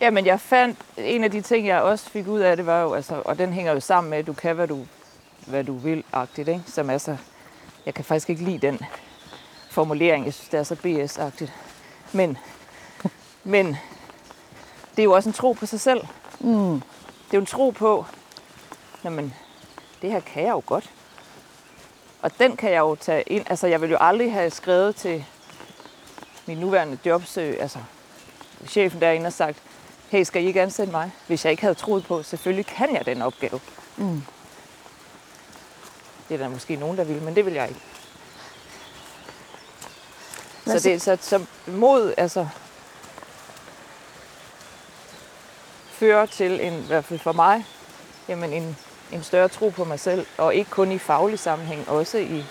[0.00, 2.94] Jamen, jeg fandt, en af de ting, jeg også fik ud af det, var jo,
[2.94, 4.86] altså, og den hænger jo sammen med, at du kan, hvad du,
[5.46, 6.62] hvad du vil, agtigt, ikke?
[6.66, 7.16] Som er så,
[7.86, 8.80] jeg kan faktisk ikke lide den
[9.70, 11.52] formulering, jeg synes, det er så BS-agtigt.
[12.12, 12.38] Men,
[13.44, 13.76] men
[14.90, 16.00] det er jo også en tro på sig selv.
[16.40, 16.80] Mm.
[17.26, 18.06] Det er jo en tro på,
[19.04, 19.34] jamen,
[20.02, 20.90] det her kan jeg jo godt.
[22.22, 23.46] Og den kan jeg jo tage ind.
[23.50, 25.24] Altså, jeg vil jo aldrig have skrevet til
[26.46, 27.78] min nuværende jobsøg, altså
[28.66, 29.58] chefen derinde og sagt,
[30.08, 31.10] hey, skal I ikke ansætte mig?
[31.26, 33.60] Hvis jeg ikke havde troet på, selvfølgelig kan jeg den opgave.
[33.96, 34.22] Mm.
[36.28, 37.80] Det er der måske nogen, der vil, men det vil jeg ikke.
[40.66, 42.48] Så, det, så, så mod, altså,
[45.90, 47.66] fører til en, i hvert fald for mig,
[48.28, 48.76] jamen en,
[49.12, 52.44] en større tro på mig selv, og ikke kun i faglig sammenhæng, også i,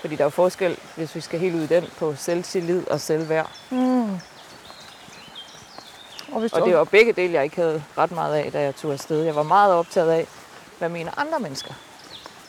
[0.00, 3.50] fordi der er forskel, hvis vi skal helt ud i den, på selvtillid og selvværd.
[3.70, 4.18] Mm.
[6.32, 8.76] Og, hvis Og det var begge dele, jeg ikke havde ret meget af, da jeg
[8.76, 9.22] tog afsted.
[9.22, 10.26] Jeg var meget optaget af,
[10.78, 11.74] hvad mener andre mennesker.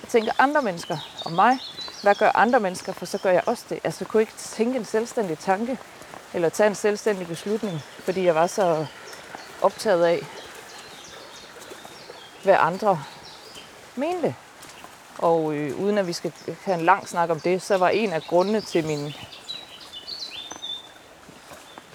[0.02, 1.60] Jeg tænker andre mennesker om mig.
[2.04, 3.80] Hvad gør andre mennesker, for så gør jeg også det.
[3.84, 5.78] Altså, jeg kunne ikke tænke en selvstændig tanke,
[6.34, 8.86] eller tage en selvstændig beslutning, fordi jeg var så
[9.62, 10.28] optaget af,
[12.44, 13.00] hvad andre
[13.96, 14.36] mente.
[15.18, 18.14] Og øh, uden at vi skal have en lang snak om det, så var en
[18.14, 19.14] af grundene til min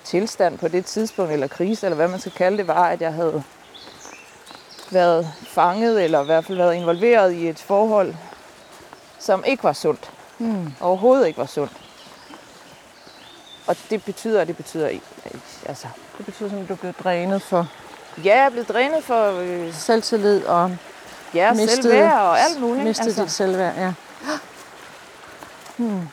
[0.04, 3.12] tilstand på det tidspunkt, eller krise, eller hvad man skal kalde det, var, at jeg
[3.12, 3.42] havde
[4.90, 8.14] været fanget, eller i hvert fald været involveret i et forhold,
[9.18, 10.10] som ikke var sundt.
[10.38, 10.72] mm.
[10.80, 11.72] Overhovedet ikke var sundt.
[13.66, 14.98] Og det betyder, det betyder
[15.66, 15.86] altså,
[16.18, 17.68] det betyder at du blevet drænet for
[18.24, 20.76] ja, jeg er blevet drænet for øh, selvtillid og
[21.34, 22.84] ja, Mistet- selvværd og alt muligt.
[22.84, 23.22] mistet altså.
[23.22, 23.76] dit selvværd.
[23.76, 23.92] Ja.
[25.76, 26.08] Hmm.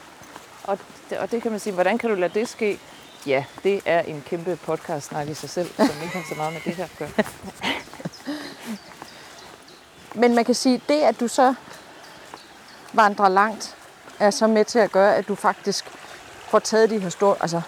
[0.64, 2.80] Og det, og det kan man sige, hvordan kan du lade det ske?
[3.26, 6.62] Ja, det er en kæmpe podcast-snak i sig selv, som ikke har så meget med
[6.66, 7.10] det her at gøre.
[10.22, 11.54] Men man kan sige, det at du så
[12.94, 13.76] vandrer langt,
[14.20, 15.86] er så med til at gøre, at du faktisk
[16.50, 17.62] får taget de her store, altså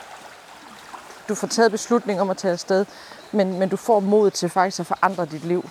[1.29, 2.85] du får taget beslutning om at tage afsted,
[3.31, 5.69] men, men du får mod til faktisk at forandre dit liv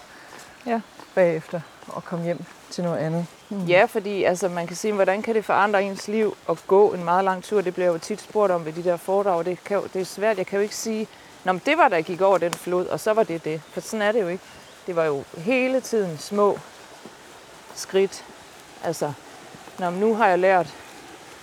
[0.66, 0.80] Ja.
[1.14, 3.26] bagefter og komme hjem til noget andet.
[3.48, 3.64] Mm.
[3.64, 7.04] Ja, fordi altså, man kan sige, hvordan kan det forandre ens liv at gå en
[7.04, 7.60] meget lang tur?
[7.60, 9.44] Det bliver jo tit spurgt om ved de der foredrag.
[9.44, 10.38] Det, kan, det er svært.
[10.38, 11.08] Jeg kan jo ikke sige,
[11.44, 13.62] Nå, men det var, der gik over den flod, og så var det det.
[13.72, 14.44] For sådan er det jo ikke.
[14.86, 16.58] Det var jo hele tiden små
[17.74, 18.24] skridt.
[18.84, 19.12] Altså,
[19.78, 20.72] Nå, men nu har jeg lært at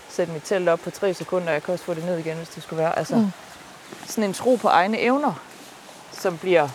[0.10, 2.50] sætte mit telt op på tre sekunder, jeg kan også få det ned igen, hvis
[2.50, 2.98] det skulle være.
[3.00, 3.32] Altså, mm.
[4.06, 5.34] sådan en tro på egne evner,
[6.20, 6.70] som bliver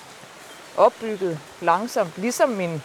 [0.76, 2.82] opbygget langsomt, ligesom min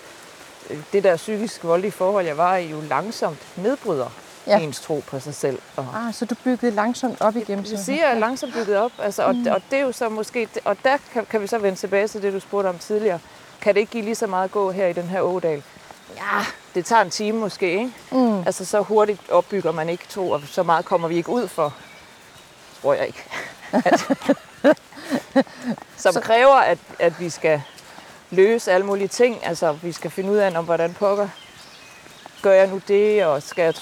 [0.70, 4.10] øh, det der psykisk voldelige forhold, jeg var i, jo langsomt nedbryder
[4.48, 4.58] Ja.
[4.60, 5.60] ens tro på sig selv.
[5.76, 9.24] Og Ah, så du byggede langsomt op igennem det siger jeg langsomt bygget op, altså,
[9.24, 12.08] og, og det er jo så måske, og der kan, kan vi så vende tilbage
[12.08, 13.20] til det, du spurgte om tidligere.
[13.62, 15.64] Kan det ikke give lige så meget at gå her i den her ådal?
[16.16, 17.92] Ja, det tager en time måske, ikke?
[18.12, 18.38] Mm.
[18.46, 21.74] Altså så hurtigt opbygger man ikke tro, og så meget kommer vi ikke ud for.
[22.82, 23.24] Tror jeg ikke.
[23.72, 24.16] Altså,
[25.98, 27.62] Som Så- kræver, at, at vi skal
[28.32, 29.46] løse alle mulige ting.
[29.46, 31.28] Altså vi skal finde ud af, om hvordan pokker
[32.42, 33.74] gør jeg nu det, og skal jeg,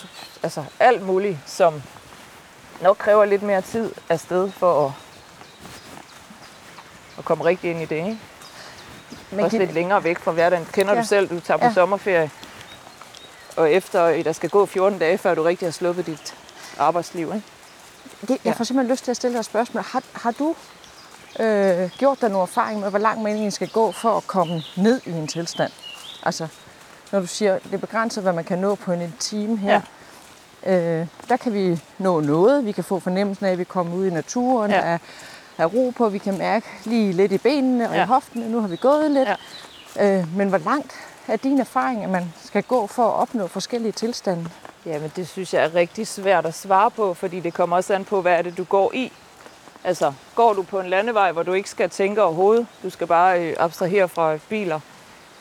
[0.44, 1.82] altså alt muligt, som
[2.82, 4.92] nok kræver lidt mere tid afsted for at,
[7.18, 7.96] at komme rigtig ind i det.
[7.96, 8.18] Ikke?
[9.32, 10.68] Men også lidt længere væk fra hverdagen.
[10.74, 11.02] Kender Ja.
[11.02, 11.74] du selv, du tager på Ja.
[11.74, 12.32] sommerferie,
[13.58, 16.36] og efter der skal gå 14 dage, før du rigtig har sluppet dit
[16.78, 17.28] arbejdsliv.
[17.36, 17.48] Ikke?
[18.20, 18.52] Gitte, jeg Ja.
[18.52, 19.84] får simpelthen lyst til at stille dig et spørgsmål.
[19.84, 20.56] Har, har du
[21.40, 24.64] øh, gjort dig nogle erfaring med, hvor lang man egentlig skal gå for at komme
[24.78, 25.72] ned i en tilstand?
[26.24, 26.48] Altså,
[27.12, 29.82] når du siger, det er begrænset, hvad man kan nå på en, en time her.
[30.66, 32.66] Øh, der kan vi nå noget.
[32.66, 34.78] Vi kan få fornemmelsen af, at vi kommer ud i naturen, Ja.
[34.78, 34.94] ja.
[34.94, 34.98] er,
[35.58, 36.10] er ro på.
[36.10, 37.98] Vi kan mærke lige lidt i benene og ja.
[38.00, 38.04] Ja.
[38.06, 38.50] i hoftene.
[38.52, 39.30] Nu har vi gået lidt.
[39.96, 40.18] Ja.
[40.20, 40.94] Øh, men hvor langt
[41.28, 44.46] er din erfaring, at man skal gå for at opnå forskellige tilstande?
[44.86, 48.06] Jamen, det synes jeg er rigtig svært at svare på, fordi det kommer også an
[48.06, 49.12] på, hvad er det, du går i.
[49.84, 53.42] Altså, går du på en landevej, hvor du ikke skal tænke overhovedet, du skal bare
[53.42, 54.80] øh, abstrahere fra biler,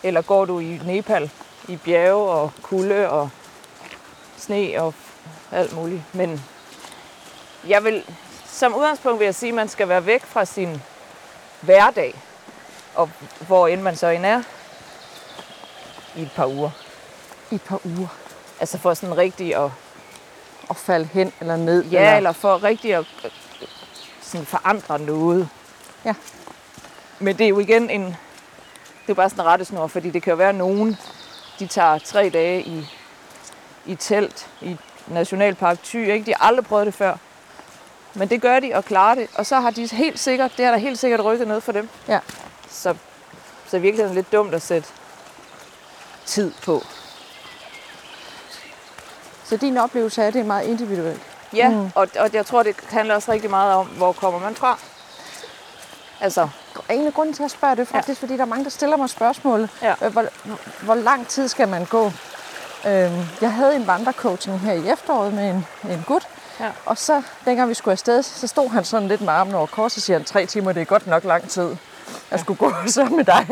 [0.02, 1.30] eller går du i Nepal,
[1.68, 3.30] i bjerge og kulde og
[4.36, 4.94] sne og
[5.52, 6.02] alt muligt.
[6.14, 6.44] Men
[7.66, 8.04] jeg vil,
[8.46, 10.82] som udgangspunkt vil jeg sige, at man skal være væk fra sin
[11.60, 12.14] hverdag,
[12.94, 13.10] og
[13.46, 14.42] hvor end man så end er,
[16.16, 16.70] i et par uger.
[17.50, 18.08] I et par uger.
[18.60, 19.70] Altså for sådan rigtig at
[20.68, 21.84] Og falde hen eller ned?
[21.84, 23.06] Ja, eller, eller for rigtig at
[24.30, 25.48] sådan forandre noget.
[26.04, 26.14] Ja.
[27.18, 28.04] Men det er jo igen en...
[28.04, 30.96] Det er jo bare sådan en rettesnor, fordi det kan jo være nogen,
[31.58, 32.88] de tager tre dage i,
[33.86, 36.12] i telt i Nationalpark Thy.
[36.12, 36.26] Ikke?
[36.26, 37.16] De har aldrig prøvet det før.
[38.14, 39.28] Men det gør de og klarer det.
[39.34, 41.88] Og så har de helt sikkert, det har der helt sikkert rykket noget for dem.
[42.08, 42.20] Ja.
[42.70, 42.94] Så,
[43.66, 44.88] så i virkeligheden lidt dumt at sætte
[46.26, 46.82] tid på.
[49.44, 51.29] Så din oplevelse af det er meget individuelt.
[51.54, 51.90] Ja, Mm.
[51.94, 54.78] og, og jeg tror, det handler også rigtig meget om, hvor kommer man fra.
[56.20, 58.24] Altså, Og egentlig grunden til at spørge, det er faktisk, ja.
[58.26, 59.94] fordi der er mange, der stiller mig spørgsmålet, Ja.
[60.02, 60.24] øh, hvor,
[60.84, 62.04] hvor lang tid skal man gå?
[62.86, 66.28] Øhm, jeg havde en vandrecoaching her i efteråret med en, en gut,
[66.60, 66.66] Ja.
[66.86, 69.96] og så, dengang vi skulle afsted, så stod han sådan lidt med armen over kors,
[69.96, 71.76] og siger tre timer, det er godt nok lang tid.
[72.30, 73.46] Jeg skulle gå sammen med dig.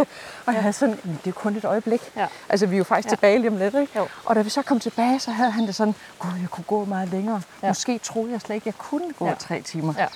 [0.46, 2.00] Og jeg havde sådan, "Men det er kun et øjeblik.
[2.16, 2.26] Ja.
[2.48, 3.10] Altså, vi er jo faktisk Ja.
[3.16, 3.92] tilbage lige om lidt, ikke?
[3.98, 4.08] Jo.
[4.24, 6.84] Og da vi så kom tilbage, så havde han det sådan, gud, jeg kunne gå
[6.84, 7.42] meget længere.
[7.62, 7.68] Ja.
[7.68, 9.34] Måske troede jeg slet ikke, jeg kunne gå Ja.
[9.34, 9.94] tre timer.
[9.98, 10.06] Ja.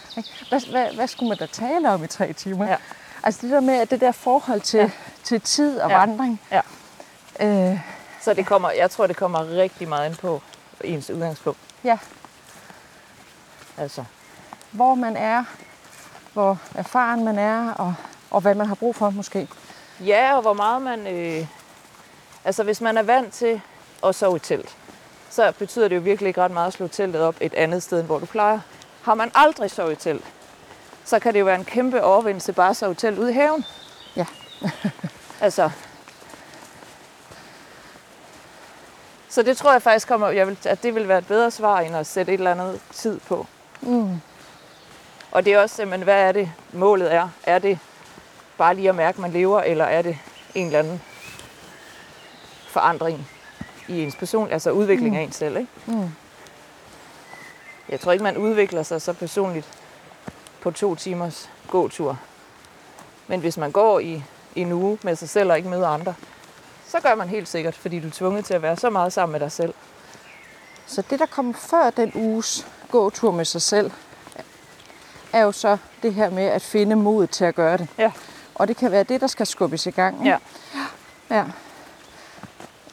[0.48, 2.66] Hvad, hvad, hvad skulle man da tale om i tre timer?
[2.68, 2.76] Ja.
[3.22, 4.90] Altså det der med, at det der forhold til, Ja.
[5.24, 5.98] til tid og ja.
[5.98, 6.40] vandring.
[6.50, 6.60] Ja.
[7.40, 7.80] Øh,
[8.20, 10.42] Så det kommer, jeg tror, det kommer rigtig meget ind på
[10.84, 11.58] ens udgangspunkt.
[11.84, 11.98] ja,
[13.76, 14.04] Altså,
[14.70, 15.44] hvor man er,
[16.32, 17.94] hvor erfaren man er, og,
[18.32, 19.48] og hvad man har brug for måske.
[20.00, 21.06] ja, og hvor meget man...
[21.06, 21.46] Øh,
[22.44, 23.60] altså, hvis man er vant til
[24.04, 24.76] at sove i telt,
[25.30, 27.98] så betyder det jo virkelig ikke ret meget at slå teltet op et andet sted,
[27.98, 28.60] end hvor du plejer.
[29.02, 30.24] Har man aldrig sovet i telt,
[31.04, 33.34] så kan det jo være en kæmpe overvindelse bare at sove i telt ude i
[33.34, 33.64] haven.
[34.16, 34.26] Ja.
[35.40, 35.70] altså.
[39.28, 41.80] Så det tror jeg faktisk kommer, jeg vil, at det vil være et bedre svar,
[41.80, 43.46] end at sætte et eller andet tid på.
[43.80, 44.20] Mm.
[45.32, 47.28] Og det er også simpelthen, hvad er det målet er?
[47.44, 47.78] Er det
[48.62, 50.18] bare lige at mærke, at man lever, eller er det
[50.54, 51.02] en eller anden
[52.68, 53.28] forandring
[53.88, 55.18] i ens person, altså udvikling mm.
[55.18, 55.70] af en selv, ikke?
[55.86, 56.08] Mm.
[57.88, 59.68] Jeg tror ikke, man udvikler sig så personligt
[60.60, 62.18] på to timers gåtur.
[63.26, 66.14] Men hvis man går i, i en uge med sig selv og ikke møder andre,
[66.88, 69.32] så gør man helt sikkert, fordi du er tvunget til at være så meget sammen
[69.32, 69.74] med dig selv.
[70.86, 73.90] Så det, der kommer før den uges gåtur med sig selv,
[75.32, 77.88] er jo så det her med at finde mod til at gøre det.
[77.98, 78.12] Ja.
[78.54, 80.26] Og det kan være det, der skal skubbes i gang.
[80.26, 80.38] ikke?
[81.30, 81.36] Ja.
[81.36, 81.44] ja.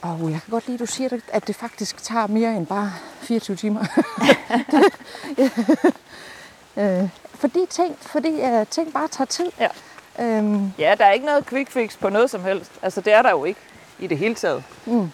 [0.02, 2.68] Og jeg kan godt lide, at du siger, det, at det faktisk tager mere end
[2.68, 3.86] bare 24 timer.
[6.78, 9.52] øh, fordi ting, fordi, uh, ting bare tager tid.
[9.60, 9.68] Ja.
[10.20, 12.72] Øhm, Ja, der er ikke noget quick fix på noget som helst.
[12.82, 13.60] Altså, det er der jo ikke
[14.00, 14.64] i det hele taget.
[14.86, 15.12] mm.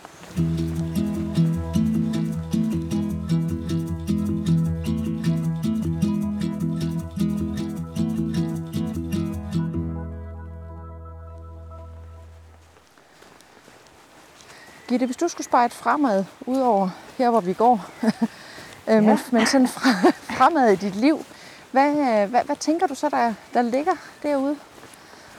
[14.95, 17.86] Gitte, hvis du skulle spejle fremad, udover her, hvor vi går,
[18.89, 21.25] øh, men, men sådan fra, fremad i dit liv,
[21.71, 24.58] hvad, øh, hvad, hvad tænker du så, der, der ligger derude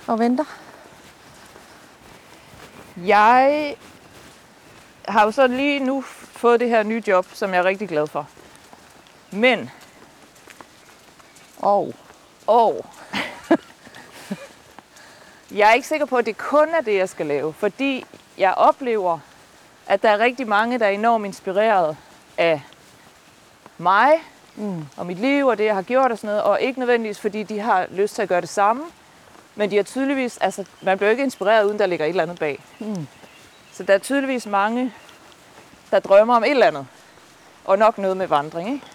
[0.07, 0.45] og venter?
[2.97, 3.77] Jeg
[5.09, 8.07] har jo så lige nu fået det her nye job, som jeg er rigtig glad
[8.07, 8.29] for.
[9.31, 9.71] Men,
[11.59, 11.95] Og
[12.47, 12.87] og,
[15.59, 17.53] jeg er ikke sikker på, at det kun er det, jeg skal lave.
[17.53, 18.05] Fordi
[18.39, 19.19] jeg oplever,
[19.87, 21.97] at der er rigtig mange, der er enormt inspireret
[22.39, 22.63] af
[23.79, 24.11] mig
[24.57, 26.43] mm, og mit liv og det, jeg har gjort og sådan noget.
[26.43, 28.83] Og ikke nødvendigvis, fordi de har lyst til at gøre det samme.
[29.55, 32.39] Men de har tydeligvis, altså man bliver ikke inspireret, uden der ligger et eller andet
[32.39, 32.65] bag.
[32.79, 33.07] mm,
[33.73, 34.93] Så der er tydeligvis mange,
[35.91, 36.87] der drømmer om et eller andet.
[37.65, 38.87] Og nok noget med vandring, ikke?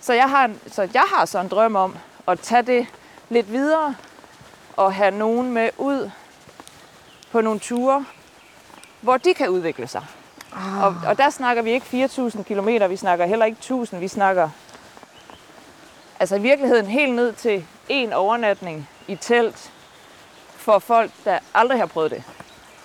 [0.00, 1.96] Så jeg har, så jeg har så en drøm om
[2.28, 2.86] at tage det
[3.28, 3.94] lidt videre
[4.76, 6.10] og have nogen med ud
[7.32, 8.04] på nogle ture,
[9.06, 10.04] hvor de kan udvikle sig.
[10.56, 14.08] ah, Og, og der snakker vi ikke 4.000 km, vi snakker heller ikke 1.000, vi
[14.08, 14.48] snakker
[16.20, 19.70] altså i virkeligheden helt ned til en overnatning i telt
[20.56, 22.22] for folk, der aldrig har prøvet det.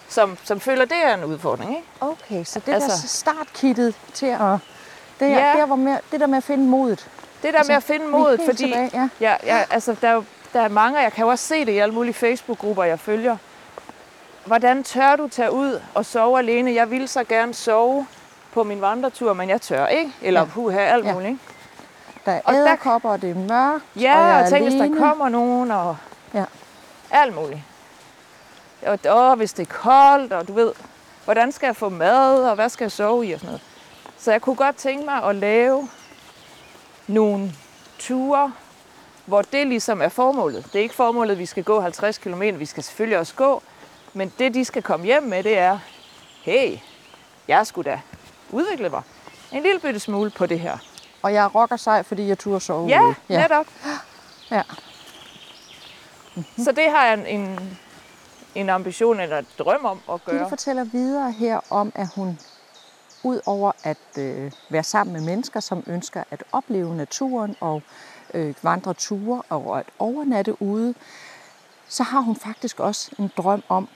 [0.09, 1.87] Som, som føler, det er en udfordring, ikke?
[2.01, 4.39] okay, så det Altså- der startkittet til at...
[5.19, 5.53] Det, er, Ja.
[5.59, 7.07] der, hvor med, det der med at finde modet.
[7.43, 9.09] Det der med at finde modet, fordi Tilbage, ja.
[9.21, 11.65] ja, ja, altså, der, er jo- der er mange, og jeg kan jo også se
[11.65, 13.37] det i alle mulige Facebook-grupper, jeg følger.
[14.45, 16.73] Hvordan tør du tage ud og sove alene?
[16.73, 18.07] Jeg vil så gerne sove
[18.53, 20.11] på min vandretur, men jeg tør ikke.
[20.21, 20.45] Eller Ja.
[20.45, 21.13] puha, alt Ja.
[21.13, 21.29] muligt.
[21.29, 21.41] Ikke?
[22.25, 24.73] Der er Og der- æderkopper, og det er mørkt, og Ja, jeg og, tænk, hvis
[24.73, 24.99] der alene.
[24.99, 25.97] kommer nogen, og
[26.33, 26.43] Ja.
[27.11, 27.59] alt muligt.
[28.87, 30.71] Og åh, hvis det er koldt, og du ved,
[31.25, 33.61] hvordan skal jeg få mad, og hvad skal jeg sove i, og sådan noget.
[34.17, 35.89] Så jeg kunne godt tænke mig at lave
[37.07, 37.51] nogle
[37.99, 38.51] ture,
[39.25, 40.65] hvor det ligesom er formålet.
[40.65, 43.63] Det er ikke formålet, at vi skal gå 50 km, vi skal selvfølgelig også gå,
[44.13, 45.79] men det, de skal komme hjem med, det er,
[46.41, 46.77] hey,
[47.47, 48.01] jeg skulle da
[48.51, 49.01] udvikle mig
[49.51, 50.77] en lille bitte smule på det her.
[51.21, 53.15] Og jeg rocker sej, fordi jeg turde sove Ja, ude.
[53.29, 53.41] ja.
[53.41, 53.65] netop.
[54.51, 54.61] Ja.
[56.57, 57.77] Så det har jeg en, en,
[58.55, 60.49] en ambition eller et drøm om at gøre.
[60.49, 62.39] fortæller videre her om, at hun
[63.23, 67.81] ud over at øh, være sammen med mennesker, som ønsker at opleve naturen og
[68.33, 70.93] øh, vandre ture og at overnatte ude,
[71.87, 73.87] så har hun faktisk også en drøm om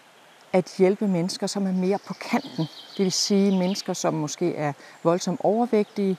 [0.55, 2.65] at hjælpe mennesker, som er mere på kanten.
[2.97, 6.17] Det vil sige mennesker, som måske er voldsomt overvægtige,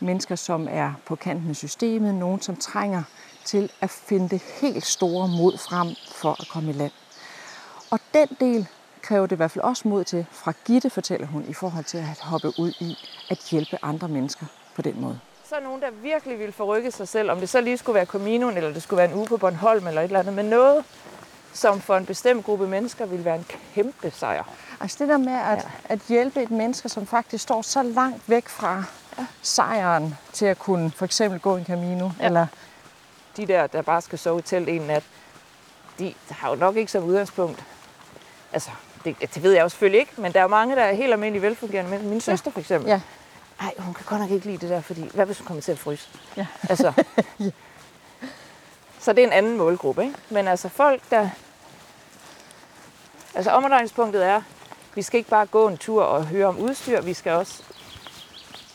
[0.00, 3.02] mennesker, som er på kanten af systemet, nogen, som trænger
[3.44, 6.92] til at finde det helt store mod frem for at komme i land.
[7.90, 8.66] Og den del
[9.02, 11.98] kræver det i hvert fald også mod til fra Gitte, fortæller hun, i forhold til
[11.98, 12.96] at hoppe ud i
[13.30, 15.20] at hjælpe andre mennesker på den måde.
[15.44, 18.06] Så er nogen, der virkelig vil forrykke sig selv, om det så lige skulle være
[18.06, 20.84] Cominoen, eller det skulle være en uge på Bornholm, eller et eller andet, men noget,
[21.52, 24.44] som for en bestemt gruppe mennesker vil være en kæmpe sejr.
[24.80, 25.94] Altså det der med at, ja.
[25.94, 28.84] at hjælpe et menneske, som faktisk står så langt væk fra
[29.18, 29.26] ja.
[29.42, 32.26] sejren, til at kunne for eksempel gå en Camino, ja.
[32.26, 32.46] eller
[33.36, 35.02] de der, der bare skal sove i telt en nat,
[35.98, 37.64] de har jo nok ikke som udgangspunkt,
[38.52, 38.70] altså
[39.04, 41.42] det, det ved jeg jo selvfølgelig ikke, men der er mange, der er helt almindelige
[41.42, 42.10] velfungerende mennesker.
[42.10, 42.90] Min søster for eksempel.
[42.90, 43.00] Ja.
[43.60, 45.72] Ej, hun kan godt nok ikke lide det der, fordi hvad hvis hun kommer til
[45.72, 46.08] at fryse?
[46.36, 46.46] Ja.
[46.68, 46.92] Altså.
[49.08, 50.14] Så det er en anden målgruppe, ikke?
[50.30, 51.28] Men altså folk, der...
[53.34, 54.42] Altså omdrejningspunktet er,
[54.94, 57.62] vi skal ikke bare gå en tur og høre om udstyr, vi skal også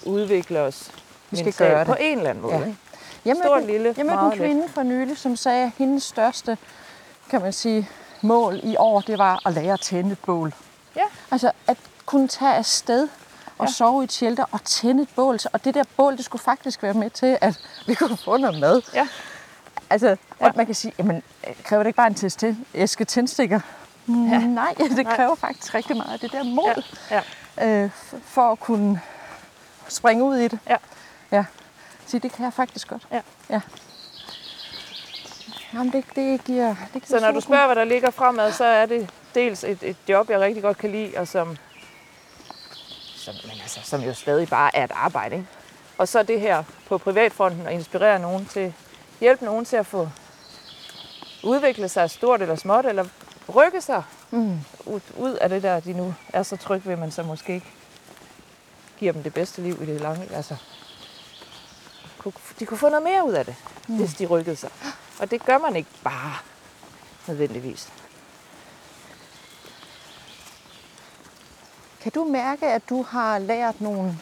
[0.06, 0.92] udvikle os
[1.30, 1.88] vi skal gøre det.
[1.88, 2.54] på en eller anden måde.
[2.54, 2.60] Ja.
[2.60, 2.76] Jeg
[3.26, 6.58] mødte, Stort, lille, jeg mødte en kvinde for nylig, som sagde, at hendes største,
[7.30, 7.90] kan man sige,
[8.22, 10.54] mål i år, det var at lære at tænde et bål.
[10.96, 11.06] Ja.
[11.32, 13.08] Altså at kunne tage afsted
[13.58, 13.72] og ja.
[13.72, 15.40] sove i et shelter og tænde et bål.
[15.54, 18.60] Og det der bål, det skulle faktisk være med til, at vi kunne få noget
[18.60, 18.82] mad.
[18.94, 19.08] Ja.
[19.94, 20.52] Altså, ja.
[20.56, 21.24] man kan sige, jamen,
[21.64, 23.60] kræver det ikke bare en test til æske tændstikker?
[24.08, 24.14] Ja.
[24.40, 25.36] Nej, det kræver Nej.
[25.36, 26.22] faktisk rigtig meget.
[26.22, 27.22] Det der mod ja.
[27.58, 27.84] Ja.
[27.84, 27.90] Øh,
[28.26, 29.02] for at kunne
[29.88, 30.60] springe ud i det.
[30.70, 30.76] Ja.
[31.32, 31.46] ja.
[32.06, 33.08] Så det kan jeg faktisk godt.
[33.12, 33.22] Ja.
[33.50, 33.62] ja.
[35.74, 38.66] Jamen, det, det giver, det giver så når du spørger, hvad der ligger fremad, så
[38.66, 41.58] er det dels et, et job, jeg rigtig godt kan lide, og som,
[43.16, 45.36] som, men altså, som jo stadig bare er et arbejde.
[45.36, 45.48] Ikke?
[45.98, 48.74] Og så det her på privatfronten at inspirere nogen til,
[49.24, 50.10] hjælpe nogen til at få
[51.44, 53.06] udvikle sig stort eller småt, eller
[53.56, 54.60] rykke sig mm.
[54.86, 57.72] ud, ud af det der, de nu er så trygge ved, man så måske ikke
[58.98, 60.36] giver dem det bedste liv i det lange.
[60.36, 60.56] Altså,
[62.60, 63.56] de kunne få noget mere ud af det,
[63.88, 63.98] mm.
[63.98, 64.70] hvis de rykkede sig.
[65.20, 66.34] Og det gør man ikke bare
[67.28, 67.90] nødvendigvis.
[72.02, 74.18] Kan du mærke, at du har lært nogle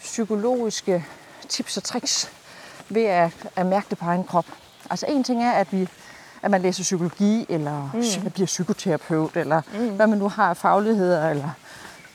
[0.00, 1.04] psykologiske
[1.48, 2.37] tips og tricks
[2.88, 4.46] ved at, at mærke det på egen krop?
[4.90, 5.88] Altså en ting er, at vi
[6.42, 8.30] at man læser psykologi, eller mm.
[8.30, 9.88] bliver psykoterapeut, eller mm.
[9.88, 11.50] hvad man nu har af fagligheder, eller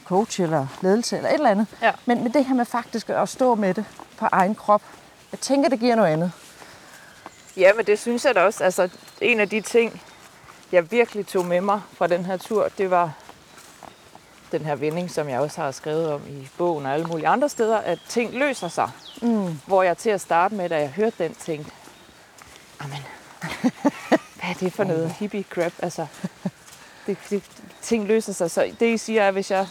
[0.05, 1.67] coach, eller ledelse, eller et eller andet.
[1.81, 1.91] Ja.
[2.05, 3.85] Men med det her med faktisk at stå med det
[4.17, 4.81] på egen krop,
[5.31, 6.31] jeg tænker, det giver noget andet.
[7.57, 8.63] Ja, men det synes jeg da også.
[8.63, 8.89] Altså,
[9.21, 10.01] en af de ting,
[10.71, 13.11] jeg virkelig tog med mig fra den her tur, det var
[14.51, 17.49] den her vending, som jeg også har skrevet om i bogen og alle mulige andre
[17.49, 18.89] steder, at ting løser sig.
[19.21, 19.59] Mm.
[19.65, 21.71] Hvor jeg til at starte med, da jeg hørte den, tænkte,
[22.79, 22.99] amen,
[24.35, 25.73] hvad er det for noget hippie crap?
[25.79, 26.07] Altså,
[27.07, 27.43] det, det,
[27.81, 28.51] ting løser sig.
[28.51, 29.67] Så det, I siger, er, at hvis jeg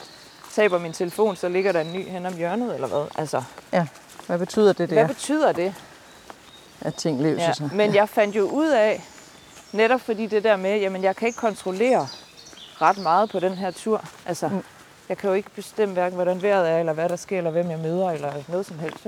[0.52, 3.06] taber min telefon, så ligger der en ny hen om hjørnet, eller hvad?
[3.18, 3.86] Altså, ja,
[4.26, 5.74] hvad betyder det, det Hvad betyder det?
[6.84, 7.70] at ting løser ja, sig.
[7.74, 9.04] Men jeg fandt jo ud af,
[9.72, 12.08] netop fordi det der med, jamen jeg kan ikke kontrollere
[12.80, 14.04] ret meget på den her tur.
[14.26, 14.64] Altså, mm.
[15.08, 17.70] jeg kan jo ikke bestemme hverken, hvordan vejret er, eller hvad der sker, eller hvem
[17.70, 19.06] jeg møder, eller noget som helst.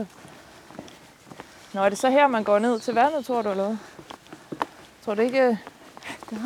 [1.74, 3.76] Nå, er det så her, man går ned til vandet, tror du, eller hvad?
[5.04, 5.40] Tror du ikke...
[5.42, 5.56] Øh?
[6.32, 6.36] Ja,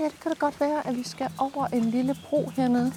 [0.00, 2.92] ja, det kan da godt være, at vi skal over en lille bro hernede.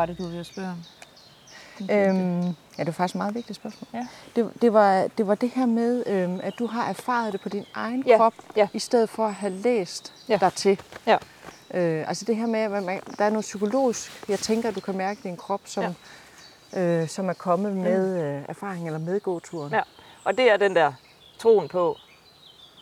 [0.00, 0.84] Var det, du ville spørge om?
[1.90, 2.42] Øhm,
[2.78, 3.88] ja, det var faktisk et meget vigtigt spørgsmål.
[3.94, 4.06] Ja.
[4.36, 7.48] Det, det, var, det var det her med, øhm, at du har erfaret det på
[7.48, 8.16] din egen ja.
[8.16, 8.68] krop, ja.
[8.72, 10.36] i stedet for at have læst ja.
[10.40, 10.80] dig til.
[11.06, 11.16] Ja.
[11.74, 14.80] Øh, altså det her med, at man, der er noget psykologisk, jeg tænker, at du
[14.80, 15.94] kan mærke din krop, som,
[16.72, 16.80] ja.
[16.80, 17.82] øh, som er kommet mm.
[17.82, 19.72] med øh, erfaring eller med gåturen.
[19.72, 19.80] Ja.
[20.24, 20.92] Og det er den der
[21.38, 21.96] troen på,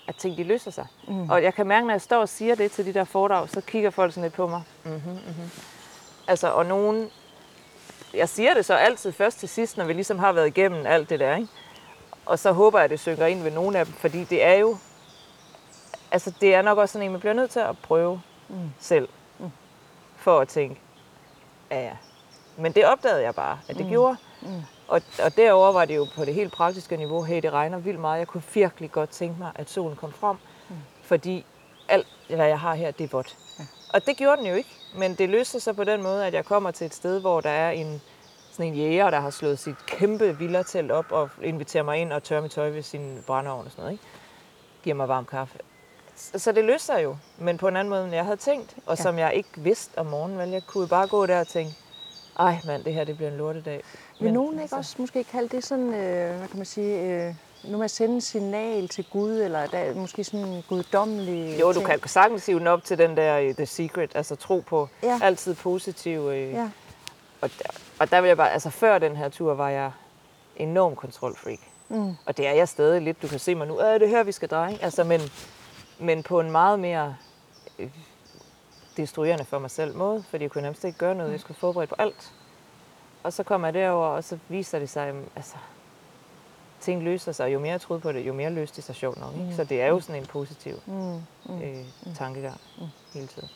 [0.08, 0.86] at ting de løser sig.
[1.08, 1.30] Mm.
[1.30, 3.60] Og jeg kan mærke, når jeg står og siger det til de der foredrag, så
[3.60, 4.62] kigger folk sådan lidt på mig.
[4.84, 5.50] Mm-hmm, mm-hmm.
[6.28, 7.10] Altså, og nogen...
[8.14, 11.10] Jeg siger det så altid først til sidst, når vi ligesom har været igennem alt
[11.10, 11.48] det der, ikke?
[12.26, 14.54] Og så håber jeg, at det synker ind ved nogle af dem, fordi det er
[14.54, 14.76] jo...
[16.10, 18.70] Altså, det er nok også sådan en, man bliver nødt til at prøve mm.
[18.80, 19.08] selv.
[19.38, 19.50] Mm.
[20.16, 20.80] For at tænke,
[21.70, 21.96] ja, ja.
[22.56, 23.90] Men det opdagede jeg bare, at det mm.
[23.90, 24.16] gjorde.
[24.42, 24.62] Mm.
[24.88, 28.00] Og, og derover var det jo på det helt praktiske niveau, hey, det regner vildt
[28.00, 28.18] meget.
[28.18, 30.36] Jeg kunne virkelig godt tænke mig, at solen kom frem,
[30.68, 30.76] mm.
[31.02, 31.44] fordi
[31.88, 33.36] alt, hvad jeg har her, det er vådt.
[33.58, 33.64] Ja.
[33.94, 34.77] Og det gjorde den jo ikke.
[34.94, 37.50] Men det løste sig på den måde, at jeg kommer til et sted, hvor der
[37.50, 38.02] er en
[38.52, 42.22] sådan en jæger, der har slået sit kæmpe villatelt op og inviterer mig ind og
[42.22, 43.92] tørrer mit tøj ved sin brændeovn og sådan noget.
[43.92, 44.04] Ikke?
[44.82, 45.58] Giver mig varm kaffe.
[46.16, 49.02] Så det løser jo, men på en anden måde, end jeg havde tænkt, og Ja.
[49.02, 50.38] som jeg ikke vidste om morgenen.
[50.38, 50.48] Vel?
[50.48, 51.72] Jeg kunne bare gå der og tænke,
[52.38, 53.82] ej mand, det her det bliver en lortedag.
[54.20, 57.34] Vil nogen ikke altså, også måske kalde det sådan, øh, hvad kan man sige, øh,
[57.64, 61.60] nu med at sende en signal til Gud, eller der er måske sådan en guddommelig
[61.60, 61.86] Jo, du ting?
[62.00, 65.18] kan sagtens hive op til den der øh, The Secret, altså tro på Ja.
[65.22, 66.18] altid positiv.
[66.28, 66.70] Øh, Ja,
[67.40, 67.64] og, der,
[68.00, 69.90] og der vil jeg bare, altså før den her tur var jeg
[70.56, 71.58] enorm kontrolfreak.
[71.88, 73.22] mm, Og det er jeg stadig lidt.
[73.22, 74.78] Du kan se mig nu, er det her, vi skal dreje.
[74.80, 75.20] Altså, men,
[75.98, 77.16] men på en meget mere
[77.78, 77.88] øh,
[78.96, 81.32] destruerende for mig selv måde, fordi jeg kunne nærmest ikke gøre noget.
[81.32, 82.32] Jeg skulle forberede på alt.
[83.22, 85.54] Og så kommer jeg derover, og så viser det sig, at altså,
[86.80, 87.52] ting løser sig.
[87.52, 89.32] Jo mere jeg troede på det, jo mere løste det sig sjovt nok.
[89.34, 89.46] Ikke?
[89.46, 89.56] Mm.
[89.56, 91.62] Så det er jo sådan en positiv mm, mm.
[91.62, 92.60] øh, tankegang
[93.14, 93.48] hele tiden.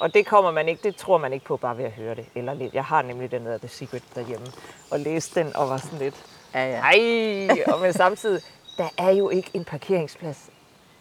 [0.00, 2.26] Og det kommer man ikke, det tror man ikke på bare ved at høre det.
[2.34, 2.74] Eller lidt.
[2.74, 4.46] Jeg har nemlig den der The Secret derhjemme,
[4.90, 6.24] og læste den og var sådan lidt,
[6.54, 6.80] Ja, ja.
[6.80, 8.42] nej, og men samtidig,
[8.78, 10.50] der er jo ikke en parkeringsplads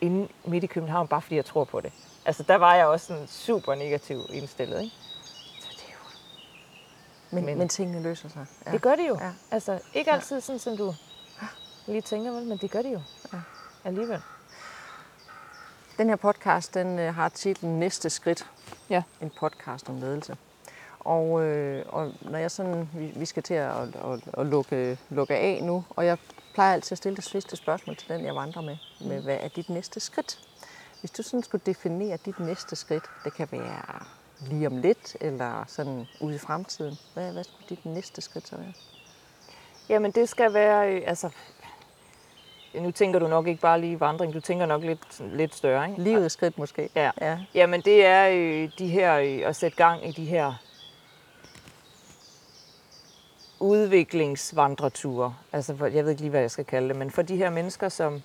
[0.02, 1.92] inde midt i København, bare fordi jeg tror på det.
[2.26, 4.96] Altså der var jeg også sådan super negativ indstillet, ikke?
[5.62, 5.98] Så det, er jo,
[7.36, 8.46] Men, men, men- tingene løser sig.
[8.66, 8.72] Ja.
[8.72, 9.18] det gør det jo.
[9.22, 9.32] Ja.
[9.52, 10.94] Altså ikke altid sådan, som du
[11.88, 13.02] lige tænker, vel, men det gør det jo.
[13.34, 13.38] Ja.
[13.84, 14.22] Alligevel.
[15.98, 18.50] Den her podcast, den øh, har titlen Næste skridt.
[18.90, 19.04] Ja.
[19.22, 20.38] En podcast om ledelse.
[21.00, 24.98] Og, øh, og når jeg sådan, vi, vi skal til at, at, at, at lukke,
[25.10, 26.18] lukke af nu, og jeg
[26.54, 29.48] plejer altid at stille det sidste spørgsmål til den, jeg vandrer med, med hvad er
[29.48, 30.40] dit næste skridt?
[31.00, 34.06] Hvis du sådan skulle definere dit næste skridt, det kan være
[34.40, 38.56] lige om lidt, eller sådan ude i fremtiden, hvad, hvad skulle dit næste skridt så
[38.58, 38.74] være?
[39.90, 41.30] Jamen det skal være, øh, altså,
[42.74, 46.02] nu tænker du nok ikke bare lige vandring, du tænker nok lidt, lidt større, ikke?
[46.04, 46.90] Livets skridt måske?
[46.96, 47.12] Ja.
[47.22, 47.40] ja.
[47.54, 50.54] Jamen det er øh, de her, øh, at sætte gang i de her
[53.60, 55.36] udviklingsvandreture.
[55.52, 57.50] Altså, for- jeg ved ikke lige, hvad jeg skal kalde det, men for de her
[57.50, 58.22] mennesker, som,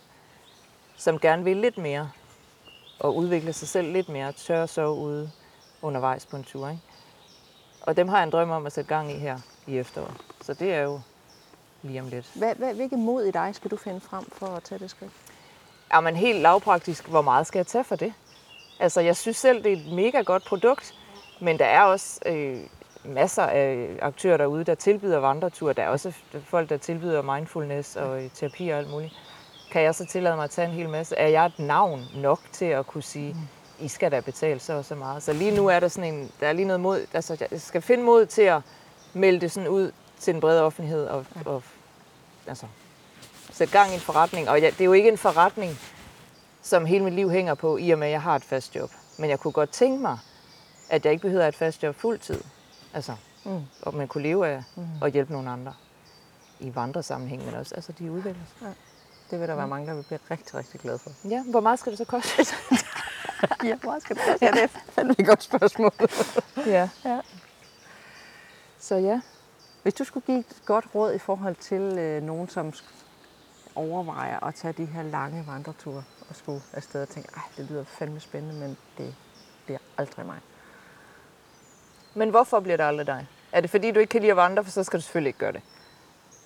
[0.97, 2.11] som gerne vil lidt mere,
[2.99, 5.31] og udvikle sig selv lidt mere, tør sove ude
[5.83, 6.69] undervejs på en tur.
[6.69, 6.83] Ikke?
[7.83, 10.15] Og dem har jeg en drøm om at sætte gang i her i efteråret.
[10.41, 11.01] Så det er jo
[11.83, 12.31] lige om lidt.
[12.35, 15.13] Hvad, hvad, hvilket mod i dig skal du finde frem for at tage det skridt?
[16.03, 18.13] Man helt lavpraktisk, hvor meget skal jeg tage for det?
[18.81, 20.95] Altså, jeg synes selv, det er et mega godt produkt,
[21.41, 22.59] men der er også øh,
[23.05, 25.73] masser af aktører derude, der tilbyder vandreture.
[25.73, 26.13] Der er også
[26.45, 29.15] folk, der tilbyder mindfulness og øh, terapi og alt muligt.
[29.73, 31.17] Kan jeg så tillade mig at tage en hel masse?
[31.17, 33.37] Er jeg et navn nok til at kunne sige,
[33.81, 35.23] I skal da betale så og så meget?
[35.23, 37.83] Så lige nu er der sådan en, der er lige noget mod, altså jeg skal
[37.83, 38.61] finde mod til at
[39.13, 41.63] melde det sådan ud til den brede offentlighed og, og
[42.47, 42.67] altså,
[43.53, 44.49] sætte gang i en forretning.
[44.49, 45.79] Og ja, det er jo ikke en forretning,
[46.63, 48.91] som hele mit liv hænger på, i og med, at jeg har et fast job.
[49.19, 50.19] Men jeg kunne godt tænke mig,
[50.89, 52.41] at jeg ikke behøver et fast job fuldtid.
[52.95, 53.15] Altså,
[53.45, 53.61] Mm.
[53.83, 54.63] og man kunne leve af
[55.03, 55.75] at hjælpe nogle andre
[56.61, 58.75] i vandresammenhæng, men også, altså de udvikler sig.
[59.31, 61.11] Det vil der være mange, der vil blive rigtig, rigtig glade for.
[61.29, 62.45] Ja, hvor meget skal det så koste?
[63.63, 63.71] Det
[64.43, 65.93] Ja, det er fandme et godt spørgsmål.
[66.67, 66.89] ja.
[67.05, 67.21] Ja.
[68.79, 69.21] Så ja.
[69.83, 72.73] Hvis du skulle give et godt råd i forhold til øh, nogen, som
[73.75, 77.85] overvejer at tage de her lange vandreture og skulle afsted og tænke, ej, det lyder
[77.85, 79.15] fandme spændende, men det
[79.65, 80.39] bliver aldrig mig.
[82.15, 83.27] Men hvorfor bliver det aldrig dig?
[83.53, 85.39] Er det fordi, du ikke kan lide at vandre, for så skal du selvfølgelig ikke
[85.39, 85.63] gøre det.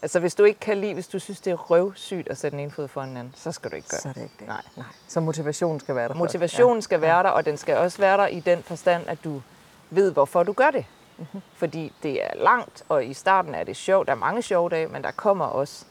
[0.05, 2.65] Altså, hvis du ikke kan lide, hvis du synes, det er røvsygt at sætte den
[2.65, 4.23] ene fod foran den anden, så skal du ikke gøre Så er det.
[4.23, 4.47] det ikke det.
[4.47, 4.63] Nej.
[4.77, 4.87] Nej.
[5.09, 6.15] Så motivationen skal være der.
[6.15, 9.43] Motivationen skal være der, og den skal også være der i den forstand, at du
[9.91, 10.87] ved, hvorfor du gør det.
[11.19, 11.41] Mm-hmm.
[11.55, 14.07] Fordi det er langt, og i starten er det sjovt.
[14.07, 15.85] Der er mange sjove dage, men der kommer også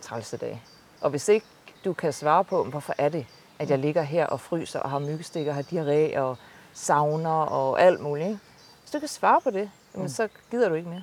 [0.00, 0.62] trælse dage.
[1.00, 1.46] Og hvis ikke
[1.84, 3.26] du kan svare på, hvorfor er det,
[3.58, 6.36] at jeg ligger her og fryser og har myggestikker, har diarré og
[6.72, 8.28] savner og alt muligt.
[8.28, 8.40] Ikke?
[8.80, 11.02] Hvis du kan svare på det, jamen, så gider du ikke mere.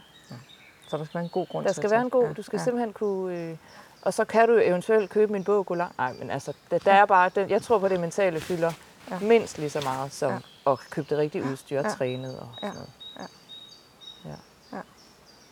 [0.99, 1.03] Ja.
[1.03, 2.59] Så der skal være en god grund Der til skal være en god, du skal
[2.59, 3.37] simpelthen kunne...
[3.37, 3.57] Øh,
[4.01, 5.97] og så kan du eventuelt købe min bog og gå langt.
[5.97, 7.29] Nej, men altså, der, der er bare...
[7.35, 8.71] Den, jeg tror på, det mentale fylder
[9.09, 9.17] Ja.
[9.21, 9.27] ja.
[9.27, 10.37] mindst lige så meget som Ja.
[10.65, 10.71] ja.
[10.71, 11.91] at købe det rigtige udstyr og Ja.
[11.91, 12.67] trænet og Ja.
[12.67, 12.89] sådan noget.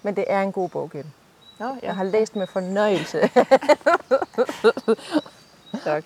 [0.04, 1.10] Men det er en god bog, Gitte.
[1.60, 3.20] Nå, ja, Jeg har læst med fornøjelse,
[5.84, 6.04] tak.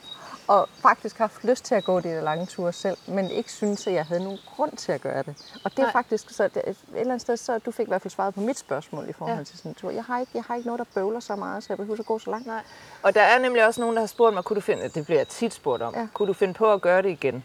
[0.47, 3.87] Og faktisk haft lyst til at gå de der lange ture selv, men ikke synes,
[3.87, 5.35] at jeg havde nogen grund til at gøre det.
[5.63, 5.91] Og det er Nej.
[5.91, 8.39] faktisk så, det, et eller andet sted, så du fik i hvert fald svaret på
[8.41, 9.43] mit spørgsmål i forhold Ja.
[9.43, 9.91] til sådan en tur.
[9.91, 12.05] Jeg har, ikke, jeg har ikke noget, der bøvler så meget, så jeg behøver at
[12.05, 12.47] gå så langt.
[12.47, 12.61] Nej.
[13.03, 15.19] Og der er nemlig også nogen, der har spurgt mig, kunne du finde, det bliver
[15.19, 15.99] jeg tit spurgt om, Ja.
[15.99, 16.07] ja.
[16.13, 17.43] kunne du finde på at gøre det igen?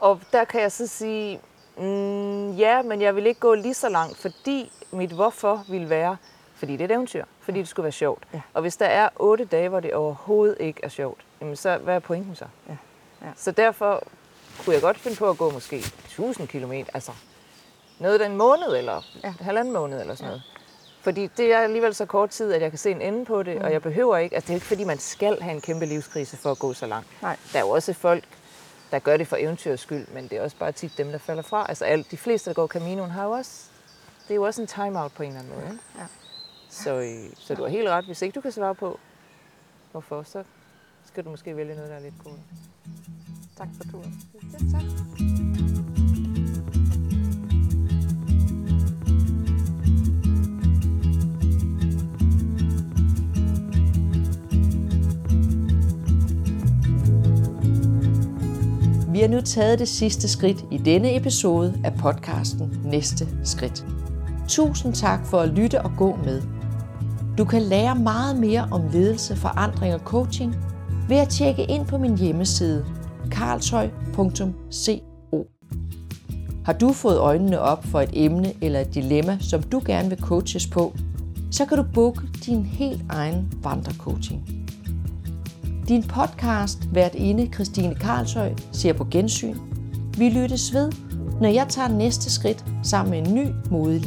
[0.00, 1.40] Og der kan jeg så sige,
[1.76, 6.16] mm, ja, men jeg vil ikke gå lige så langt, fordi mit hvorfor vil være,
[6.62, 8.24] fordi det er et eventyr, fordi det skulle være sjovt.
[8.34, 8.40] Ja.
[8.54, 11.94] Og hvis der er otte dage, hvor det overhovedet ikke er sjovt, jamen så hvad
[11.94, 12.44] er pointen så?
[12.68, 12.76] Ja.
[13.22, 13.26] Ja.
[13.36, 14.02] Så derfor
[14.64, 17.12] kunne jeg godt finde på at gå måske 1000 km, altså
[17.98, 19.28] noget den måned, eller Ja.
[19.28, 19.44] ja.
[19.44, 20.42] halvanden måned, eller sådan noget.
[21.00, 23.56] Fordi det er alligevel så kort tid, at jeg kan se en ende på det,
[23.58, 23.64] mm.
[23.64, 26.36] og jeg behøver ikke, altså det er ikke fordi, man skal have en kæmpe livskrise
[26.36, 27.22] for at gå så langt.
[27.22, 27.36] Nej.
[27.52, 28.24] Der er jo også folk,
[28.90, 31.42] der gør det for eventyrets skyld, men det er også bare tit dem, der falder
[31.42, 31.66] fra.
[31.68, 33.62] Altså alt, de fleste, der går Caminoen, har jo også,
[34.22, 35.66] det er jo også en time-out på en eller anden måde.
[35.72, 35.84] Ikke?
[35.98, 36.04] Ja.
[36.72, 38.04] Så, øh, så du har helt ret.
[38.04, 38.98] Hvis ikke du kan svare på,
[39.90, 40.42] hvorfor, så
[41.04, 42.40] skal du måske vælge noget, der er lidt kortere.
[43.56, 44.22] Tak for turen.
[44.52, 44.82] Ja, tak.
[59.12, 63.86] Vi har nu taget det sidste skridt i denne episode af podcasten Næste Skridt.
[64.48, 66.61] Tusind tak for at lytte og gå med.
[67.38, 70.56] Du kan lære meget mere om ledelse, forandring og coaching
[71.08, 72.84] ved at tjekke ind på min hjemmeside
[73.30, 75.46] karlshøj.co.
[76.64, 80.20] Har du fået øjnene op for et emne eller et dilemma, som du gerne vil
[80.20, 80.96] coaches på,
[81.50, 84.66] så kan du booke din helt egen vandrecoaching.
[85.88, 89.56] Din podcast, vært inde Christine Karlshøj, ser på gensyn.
[90.18, 90.92] Vi lyttes ved,
[91.40, 94.02] når jeg tager næste skridt sammen med en ny modig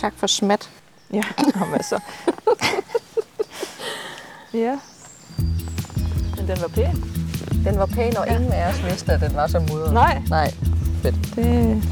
[0.00, 0.70] Tak for smat.
[1.12, 1.22] Ja,
[1.60, 2.00] jamen så.
[4.64, 4.78] ja.
[6.36, 7.04] Men den var pæn.
[7.64, 8.36] Den var pæn, og ja.
[8.36, 9.92] ingen af os vidste, at den var så mudret.
[9.92, 10.22] Nej.
[10.28, 10.54] Nej.
[11.02, 11.36] Fedt.
[11.36, 11.82] Det...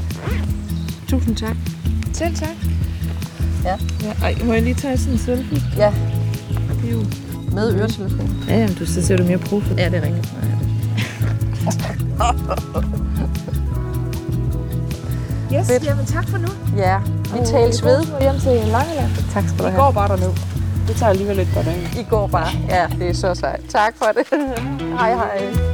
[1.07, 1.55] Tusind tak.
[2.13, 2.55] Selv tak.
[3.63, 3.77] Ja.
[4.03, 4.13] ja.
[4.23, 5.61] Ej, må jeg lige tage sådan en selfie?
[5.77, 5.93] Ja,
[6.81, 7.05] Det er jo...
[7.51, 8.43] med øretelefon.
[8.47, 9.75] Ja, jamen, du, så ser du mere profil.
[9.77, 10.33] Ja, det er rigtigt.
[15.53, 15.83] Yes, Fedt.
[15.85, 16.47] jamen tak for nu.
[16.77, 16.99] Ja,
[17.33, 18.05] vi tales ved.
[18.21, 19.09] Hjem til Langeland.
[19.33, 19.83] Tak skal du have.
[19.83, 20.31] går bare derned.
[20.87, 21.93] Det tager alligevel lidt godt af.
[21.99, 22.47] I går bare.
[22.69, 23.61] Ja, det er så sejt.
[23.69, 24.39] Tak for det.
[24.99, 25.68] hej hej.